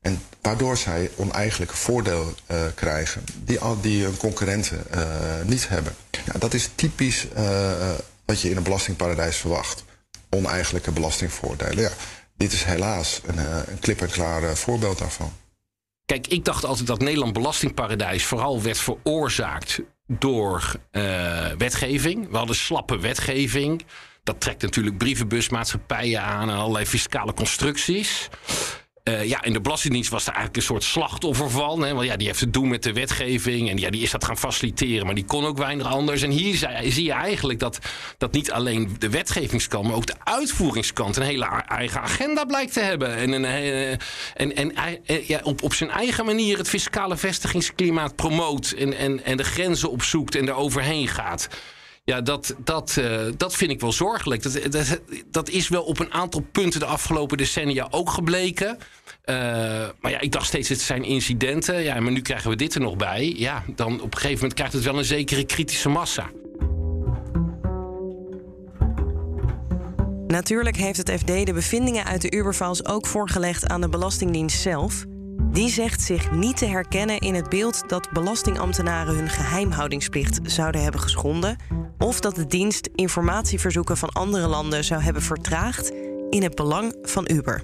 En 0.02 0.22
waardoor 0.42 0.78
zij 0.78 1.12
oneigenlijke 1.16 1.76
voordeel 1.76 2.34
uh, 2.52 2.62
krijgen 2.76 3.24
die, 3.44 3.60
die 3.82 4.04
hun 4.04 4.18
concurrenten 4.18 4.84
niet 5.44 5.68
hebben. 5.68 5.96
Ja, 6.12 6.34
dat 6.40 6.54
is 6.54 6.70
typisch 6.76 7.28
wat 8.26 8.42
je 8.42 8.50
in 8.50 8.58
een 8.58 8.64
belastingparadijs 8.64 9.38
verwacht. 9.38 9.84
Oneigenlijke 10.30 10.92
belastingvoordelen. 10.92 11.84
Ja, 11.84 11.92
dit 12.38 12.54
is 12.54 12.64
helaas 12.64 13.22
een, 13.26 13.38
een 13.70 13.80
klip 13.80 14.02
en 14.02 14.10
klaar 14.10 14.56
voorbeeld 14.56 14.98
daarvan. 14.98 15.34
Kijk, 16.06 16.28
ik 16.28 16.46
dacht 16.46 16.66
altijd 16.66 16.88
dat 16.88 17.00
Nederland 17.00 17.34
belastingparadijs 17.34 18.26
vooral 18.26 18.62
werd 18.62 18.78
veroorzaakt 18.78 19.82
door 20.08 20.76
uh, 20.92 21.48
wetgeving. 21.58 22.30
We 22.30 22.38
hadden 22.38 22.56
slappe 22.56 23.00
wetgeving. 23.00 23.86
Dat 24.24 24.42
trekt 24.42 24.62
natuurlijk 24.62 24.98
brievenbusmaatschappijen 24.98 26.22
aan 26.22 26.50
en 26.50 26.56
allerlei 26.56 26.86
fiscale 26.86 27.34
constructies. 27.34 28.30
Uh, 29.10 29.26
ja, 29.26 29.44
in 29.44 29.54
de 29.54 29.62
Belastingdienst 29.62 30.10
was 30.10 30.22
er 30.22 30.34
eigenlijk 30.34 30.58
een 30.58 30.64
soort 30.64 30.84
slachtoffer 30.84 31.50
van. 31.50 31.84
Hè, 31.84 31.94
want 31.94 32.08
ja, 32.08 32.16
die 32.16 32.28
heeft 32.28 32.40
te 32.40 32.50
doen 32.50 32.68
met 32.68 32.84
de 32.84 32.94
wetgeving. 32.94 33.70
En 33.70 33.78
ja, 33.78 33.90
die 33.90 34.02
is 34.02 34.12
dat 34.12 34.26
gaan 34.26 34.38
faciliteren. 34.38 35.06
Maar 35.06 35.16
die 35.16 35.26
kon 35.26 35.46
ook 35.46 35.58
weinig 35.58 35.88
anders. 35.88 36.22
En 36.22 36.30
hier 36.30 36.70
zie 36.84 37.04
je 37.04 37.12
eigenlijk 37.12 37.60
dat, 37.60 37.80
dat 38.18 38.32
niet 38.32 38.52
alleen 38.52 38.96
de 39.00 39.10
wetgevingskant... 39.10 39.88
maar 39.88 39.96
ook 39.96 40.06
de 40.06 40.16
uitvoeringskant 40.24 41.16
een 41.16 41.24
hele 41.24 41.46
eigen 41.68 42.02
agenda 42.02 42.46
blijkt 42.46 42.74
te 42.74 42.80
hebben. 42.80 43.16
En, 43.16 43.32
een, 43.32 43.46
eh, 43.46 43.92
en, 44.34 44.56
en, 44.56 44.76
eh, 45.06 45.28
ja, 45.28 45.40
op, 45.44 45.64
op 45.64 45.74
zijn 45.74 45.90
eigen 45.90 46.26
manier 46.26 46.58
het 46.58 46.70
fiscale 46.70 47.18
vestigingsklimaat 47.18 48.16
promoot... 48.16 48.72
en, 48.72 48.98
en, 48.98 49.26
en 49.26 49.38
de 49.38 49.44
grenzen 49.44 49.92
opzoekt 49.92 50.36
en 50.36 50.48
er 50.48 50.56
overheen 50.56 51.08
gaat. 51.08 51.48
Ja, 52.06 52.22
dat, 52.22 52.56
dat, 52.64 52.96
uh, 53.00 53.22
dat 53.38 53.56
vind 53.56 53.72
ik 53.72 53.80
wel 53.80 53.92
zorgelijk. 53.92 54.44
Dat, 54.44 55.00
dat, 55.32 55.50
is 55.50 55.70
wel 55.70 55.84
op 55.84 56.00
een 56.00 56.14
aantal 56.14 56.46
punten 56.52 56.80
de 56.80 56.86
afgelopen 56.86 57.38
decennia 57.38 57.88
ook 57.90 58.10
gebleken. 58.10 58.78
Uh, 59.26 59.36
maar 60.00 60.12
ja, 60.12 60.20
ik 60.20 60.32
dacht 60.32 60.46
steeds, 60.46 60.70
het 60.70 60.82
zijn 60.82 61.04
incidenten. 61.04 61.84
Ja, 61.84 62.00
maar 62.00 62.12
nu 62.12 62.22
krijgen 62.22 62.50
we 62.50 62.56
dit 62.56 62.76
er 62.76 62.82
nog 62.82 62.96
bij. 62.96 63.34
Ja, 63.38 63.64
dan 63.76 63.94
op 63.94 64.14
een 64.14 64.20
gegeven 64.20 64.36
moment 64.36 64.54
krijgt 64.54 64.74
het 64.74 64.84
wel 64.84 64.98
een 64.98 65.06
zekere 65.06 65.46
kritische 65.46 65.90
massa. 65.90 66.30
Natuurlijk 70.28 70.78
heeft 70.78 70.98
het 70.98 71.12
FD 71.12 71.46
de 71.46 71.54
bevindingen 71.54 72.06
uit 72.06 72.22
de 72.22 72.36
Uberfiles 72.36 72.86
ook 72.86 73.08
voorgelegd 73.08 73.68
aan 73.68 73.82
de 73.82 73.90
Belastingdienst 73.90 74.62
zelf. 74.62 75.06
Die 75.52 75.70
zegt 75.70 76.02
zich 76.02 76.32
niet 76.32 76.58
te 76.58 76.66
herkennen 76.66 77.20
in 77.20 77.34
het 77.34 77.50
beeld 77.50 77.84
dat 77.90 78.12
belastingambtenaren 78.12 79.16
hun 79.16 79.30
geheimhoudingsplicht 79.30 80.40
zouden 80.44 80.82
hebben 80.82 81.02
geschonden 81.02 81.58
of 81.98 82.20
dat 82.20 82.36
de 82.36 82.48
dienst 82.48 82.90
informatieverzoeken 82.96 83.98
van 83.98 84.10
andere 84.10 84.48
landen 84.48 84.84
zou 84.84 85.02
hebben 85.02 85.22
vertraagd 85.22 85.92
in 86.30 86.44
het 86.44 86.56
belang 86.56 86.96
van 87.02 87.28
Uber. 87.32 87.64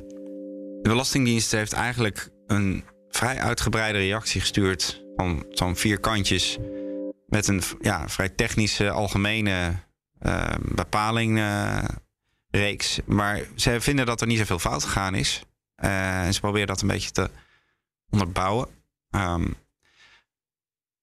De 0.82 0.90
Belastingdienst 0.90 1.52
heeft 1.52 1.74
eigenlijk 1.74 2.30
een 2.48 2.84
vrij 3.10 3.40
uitgebreide 3.40 3.98
reactie 3.98 4.42
gestuurd 4.42 5.04
van 5.16 5.46
zo'n 5.50 5.76
vier 5.76 6.00
kantjes 6.00 6.58
met 7.28 7.48
een 7.48 7.62
ja, 7.80 8.10
vrij 8.10 8.30
technische 8.30 8.90
algemene 8.90 9.74
uh, 10.22 10.54
bepaling 10.62 11.38
uh, 11.38 11.84
reeks. 12.50 13.00
Maar 13.06 13.42
ze 13.56 13.82
vinden 13.82 14.06
dat 14.06 14.22
er 14.22 14.28
niet 14.28 14.38
zoveel 14.38 14.60
fout 14.60 14.84
gegaan 14.84 15.16
is. 15.16 15.42
Uh, 15.84 16.26
en 16.26 16.34
ze 16.34 16.40
proberen 16.40 16.68
dat 16.68 16.82
een 16.82 16.88
beetje 16.88 17.12
te 17.12 17.30
onderbouwen. 18.10 18.68
Um, 19.10 19.56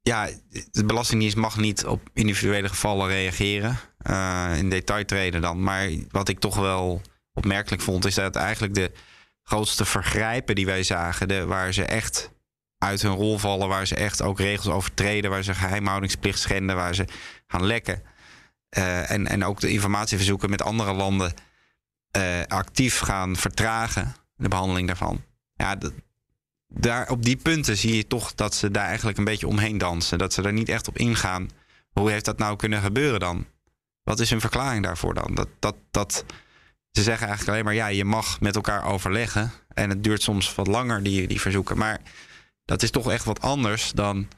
ja, 0.08 0.28
de 0.70 0.84
Belastingdienst 0.84 1.36
mag 1.36 1.56
niet 1.56 1.86
op 1.86 2.08
individuele 2.12 2.68
gevallen 2.68 3.08
reageren. 3.08 3.78
Uh, 4.10 4.52
in 4.56 4.70
detail 4.70 5.04
treden 5.04 5.40
dan. 5.40 5.62
Maar 5.62 5.88
wat 6.10 6.28
ik 6.28 6.38
toch 6.38 6.56
wel 6.56 7.00
opmerkelijk 7.32 7.82
vond, 7.82 8.04
is 8.04 8.14
dat 8.14 8.36
eigenlijk 8.36 8.74
de 8.74 8.92
grootste 9.42 9.84
vergrijpen 9.84 10.54
die 10.54 10.66
wij 10.66 10.82
zagen, 10.82 11.28
de, 11.28 11.44
waar 11.44 11.72
ze 11.72 11.84
echt 11.84 12.30
uit 12.78 13.02
hun 13.02 13.12
rol 13.12 13.38
vallen, 13.38 13.68
waar 13.68 13.86
ze 13.86 13.94
echt 13.94 14.22
ook 14.22 14.38
regels 14.38 14.74
overtreden, 14.74 15.30
waar 15.30 15.42
ze 15.42 15.54
geheimhoudingsplicht 15.54 16.38
schenden, 16.38 16.76
waar 16.76 16.94
ze 16.94 17.04
gaan 17.46 17.66
lekken. 17.66 18.02
Uh, 18.78 19.10
en, 19.10 19.26
en 19.26 19.44
ook 19.44 19.60
de 19.60 19.70
informatieverzoeken 19.70 20.50
met 20.50 20.62
andere 20.62 20.92
landen 20.92 21.34
uh, 22.16 22.42
actief 22.46 22.98
gaan 22.98 23.36
vertragen, 23.36 24.14
de 24.36 24.48
behandeling 24.48 24.86
daarvan. 24.86 25.24
Ja, 25.54 25.76
dat, 25.76 25.92
daar, 26.68 27.10
op 27.10 27.24
die 27.24 27.36
punten 27.36 27.76
zie 27.76 27.96
je 27.96 28.06
toch 28.06 28.34
dat 28.34 28.54
ze 28.54 28.70
daar 28.70 28.86
eigenlijk 28.86 29.18
een 29.18 29.24
beetje 29.24 29.48
omheen 29.48 29.78
dansen. 29.78 30.18
Dat 30.18 30.32
ze 30.32 30.42
er 30.42 30.52
niet 30.52 30.68
echt 30.68 30.88
op 30.88 30.98
ingaan. 30.98 31.50
Hoe 31.90 32.10
heeft 32.10 32.24
dat 32.24 32.38
nou 32.38 32.56
kunnen 32.56 32.82
gebeuren 32.82 33.20
dan? 33.20 33.46
Wat 34.02 34.20
is 34.20 34.30
hun 34.30 34.40
verklaring 34.40 34.84
daarvoor 34.84 35.14
dan? 35.14 35.34
Dat, 35.34 35.48
dat, 35.58 35.76
dat, 35.90 36.24
ze 36.90 37.02
zeggen 37.02 37.26
eigenlijk 37.26 37.48
alleen 37.48 37.64
maar, 37.64 37.74
ja, 37.74 37.86
je 37.86 38.04
mag 38.04 38.40
met 38.40 38.54
elkaar 38.56 38.84
overleggen. 38.84 39.52
En 39.68 39.88
het 39.88 40.04
duurt 40.04 40.22
soms 40.22 40.54
wat 40.54 40.66
langer, 40.66 41.02
die, 41.02 41.26
die 41.26 41.40
verzoeken. 41.40 41.78
Maar 41.78 42.00
dat 42.64 42.82
is 42.82 42.90
toch 42.90 43.10
echt 43.10 43.24
wat 43.24 43.40
anders 43.40 43.92
dan 43.92 44.28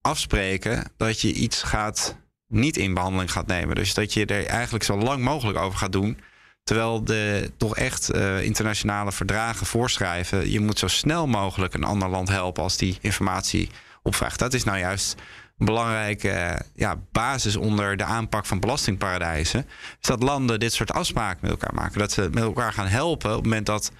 afspreken 0.00 0.92
dat 0.96 1.20
je 1.20 1.32
iets 1.32 1.62
gaat 1.62 2.16
niet 2.46 2.76
in 2.76 2.94
behandeling 2.94 3.32
gaat 3.32 3.46
nemen. 3.46 3.74
Dus 3.74 3.94
dat 3.94 4.12
je 4.12 4.26
er 4.26 4.46
eigenlijk 4.46 4.84
zo 4.84 4.96
lang 4.96 5.22
mogelijk 5.22 5.58
over 5.58 5.78
gaat 5.78 5.92
doen. 5.92 6.20
Terwijl 6.64 7.04
de 7.04 7.52
toch 7.56 7.76
echt 7.76 8.14
uh, 8.14 8.42
internationale 8.42 9.12
verdragen 9.12 9.66
voorschrijven. 9.66 10.50
Je 10.50 10.60
moet 10.60 10.78
zo 10.78 10.88
snel 10.88 11.26
mogelijk 11.26 11.74
een 11.74 11.84
ander 11.84 12.08
land 12.08 12.28
helpen 12.28 12.62
als 12.62 12.76
die 12.76 12.98
informatie 13.00 13.70
opvraagt. 14.02 14.38
Dat 14.38 14.54
is 14.54 14.64
nou 14.64 14.78
juist 14.78 15.20
een 15.58 15.66
belangrijke 15.66 16.28
uh, 16.28 16.54
ja, 16.74 16.96
basis 17.12 17.56
onder 17.56 17.96
de 17.96 18.04
aanpak 18.04 18.46
van 18.46 18.60
belastingparadijzen. 18.60 19.66
Is 20.00 20.06
dat 20.06 20.22
landen 20.22 20.60
dit 20.60 20.72
soort 20.72 20.92
afspraken 20.92 21.38
met 21.40 21.50
elkaar 21.50 21.74
maken. 21.74 21.98
Dat 21.98 22.12
ze 22.12 22.28
met 22.32 22.42
elkaar 22.42 22.72
gaan 22.72 22.86
helpen 22.86 23.30
op 23.30 23.36
het 23.36 23.44
moment 23.44 23.66
dat, 23.66 23.92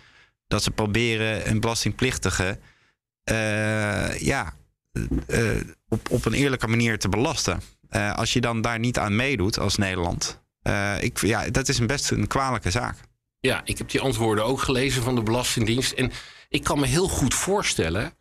dat 0.46 0.62
ze 0.62 0.70
proberen 0.70 1.48
een 1.48 1.61
belastingplichtige 1.61 2.59
uh, 3.31 4.20
ja, 4.20 4.53
op, 5.88 6.11
op 6.11 6.25
een 6.25 6.33
eerlijke 6.33 6.68
manier 6.68 6.98
te 6.98 7.09
belasten. 7.09 7.61
als 8.14 8.33
je 8.33 8.40
dan 8.40 8.61
daar 8.61 8.79
niet 8.79 8.98
aan 8.98 9.16
meedoet 9.16 9.59
als 9.59 9.77
Nederland, 9.77 10.42
uh, 10.62 11.03
ik, 11.03 11.20
ja, 11.20 11.51
dat 11.51 11.68
is 11.68 11.79
een 11.79 11.87
best 11.87 12.11
een 12.11 12.27
kwalijke 12.27 12.70
zaak. 12.70 12.96
Ja, 13.40 13.61
ik 13.64 13.79
heb 13.79 13.90
die 13.90 14.01
antwoorden 14.01 14.44
ook 14.44 14.61
gelezen 14.61 15.03
van 15.03 15.14
de 15.14 15.22
Belastingdienst. 15.22 15.92
En 15.92 16.12
ik 16.48 16.64
kan 16.64 16.81
me 16.81 16.87
heel 16.87 17.09
goed 17.09 17.35
voorstellen 17.35 18.12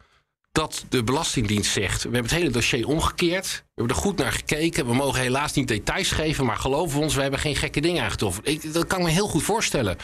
dat 0.51 0.85
de 0.89 1.03
Belastingdienst 1.03 1.71
zegt: 1.71 2.03
We 2.03 2.09
hebben 2.09 2.31
het 2.31 2.39
hele 2.39 2.49
dossier 2.49 2.87
omgekeerd. 2.87 3.47
We 3.47 3.71
hebben 3.75 3.95
er 3.95 4.01
goed 4.01 4.17
naar 4.17 4.31
gekeken. 4.31 4.85
We 4.85 4.93
mogen 4.93 5.21
helaas 5.21 5.53
niet 5.53 5.67
details 5.67 6.11
geven, 6.11 6.45
maar 6.45 6.57
geloof 6.57 6.95
ons, 6.95 7.15
we 7.15 7.21
hebben 7.21 7.39
geen 7.39 7.55
gekke 7.55 7.81
dingen 7.81 8.03
aangetroffen. 8.03 8.43
Ik, 8.45 8.73
dat 8.73 8.87
kan 8.87 8.99
ik 8.99 9.05
me 9.05 9.11
heel 9.11 9.27
goed 9.27 9.43
voorstellen. 9.43 9.97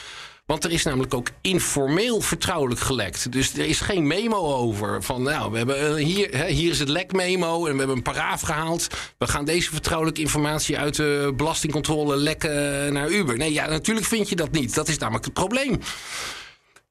Want 0.47 0.63
er 0.63 0.71
is 0.71 0.83
namelijk 0.83 1.13
ook 1.13 1.29
informeel 1.41 2.21
vertrouwelijk 2.21 2.79
gelekt. 2.79 3.31
Dus 3.31 3.53
er 3.53 3.65
is 3.65 3.79
geen 3.79 4.07
memo 4.07 4.53
over. 4.53 5.03
Van 5.03 5.23
nou, 5.23 5.51
we 5.51 5.57
hebben 5.57 5.97
eh, 5.97 6.05
hier, 6.05 6.37
hè, 6.37 6.47
hier 6.47 6.71
is 6.71 6.79
het 6.79 6.89
lek-memo 6.89 7.65
en 7.65 7.71
we 7.71 7.77
hebben 7.77 7.95
een 7.95 8.01
paraaf 8.01 8.41
gehaald. 8.41 8.87
We 9.17 9.27
gaan 9.27 9.45
deze 9.45 9.69
vertrouwelijke 9.71 10.21
informatie 10.21 10.77
uit 10.77 10.95
de 10.95 11.33
belastingcontrole 11.35 12.15
lekken 12.15 12.93
naar 12.93 13.09
Uber. 13.09 13.37
Nee, 13.37 13.53
ja, 13.53 13.67
natuurlijk 13.67 14.05
vind 14.05 14.29
je 14.29 14.35
dat 14.35 14.51
niet. 14.51 14.73
Dat 14.73 14.87
is 14.87 14.97
namelijk 14.97 15.25
het 15.25 15.33
probleem. 15.33 15.79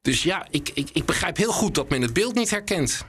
Dus 0.03 0.23
ja, 0.23 0.47
ik, 0.51 0.71
ik, 0.75 0.89
ik 0.93 1.05
begrijp 1.05 1.37
heel 1.37 1.53
goed 1.53 1.75
dat 1.75 1.89
men 1.89 2.03
het 2.03 2.13
beeld 2.13 2.35
niet 2.35 2.51
herkent. 2.51 3.05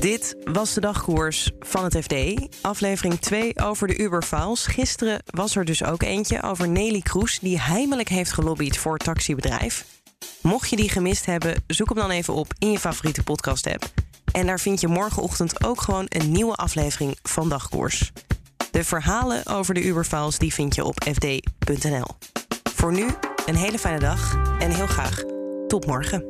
Dit 0.00 0.36
was 0.44 0.74
de 0.74 0.80
dagkoers 0.80 1.50
van 1.58 1.84
het 1.84 1.96
FD. 1.96 2.14
Aflevering 2.60 3.20
2 3.20 3.58
over 3.62 3.88
de 3.88 3.98
Uberfiles. 3.98 4.66
Gisteren 4.66 5.22
was 5.26 5.56
er 5.56 5.64
dus 5.64 5.84
ook 5.84 6.02
eentje 6.02 6.42
over 6.42 6.68
Nelly 6.68 7.00
Kroes... 7.00 7.38
die 7.38 7.60
heimelijk 7.60 8.08
heeft 8.08 8.32
gelobbyd 8.32 8.76
voor 8.76 8.92
het 8.92 9.04
taxibedrijf. 9.04 9.84
Mocht 10.42 10.70
je 10.70 10.76
die 10.76 10.88
gemist 10.88 11.26
hebben, 11.26 11.64
zoek 11.66 11.88
hem 11.88 11.98
dan 11.98 12.10
even 12.10 12.34
op 12.34 12.52
in 12.58 12.70
je 12.70 12.78
favoriete 12.78 13.22
podcast-app. 13.22 13.84
En 14.32 14.46
daar 14.46 14.60
vind 14.60 14.80
je 14.80 14.88
morgenochtend 14.88 15.64
ook 15.64 15.80
gewoon 15.80 16.06
een 16.08 16.32
nieuwe 16.32 16.54
aflevering 16.54 17.18
van 17.22 17.48
Dagkoers. 17.48 18.12
De 18.70 18.84
verhalen 18.84 19.46
over 19.46 19.74
de 19.74 19.84
Uberfiles 19.84 20.38
die 20.38 20.54
vind 20.54 20.74
je 20.74 20.84
op 20.84 21.04
fd.nl. 21.14 22.06
Voor 22.74 22.92
nu 22.92 23.06
een 23.46 23.56
hele 23.56 23.78
fijne 23.78 23.98
dag 23.98 24.36
en 24.58 24.70
heel 24.70 24.86
graag 24.86 25.22
tot 25.68 25.86
morgen. 25.86 26.29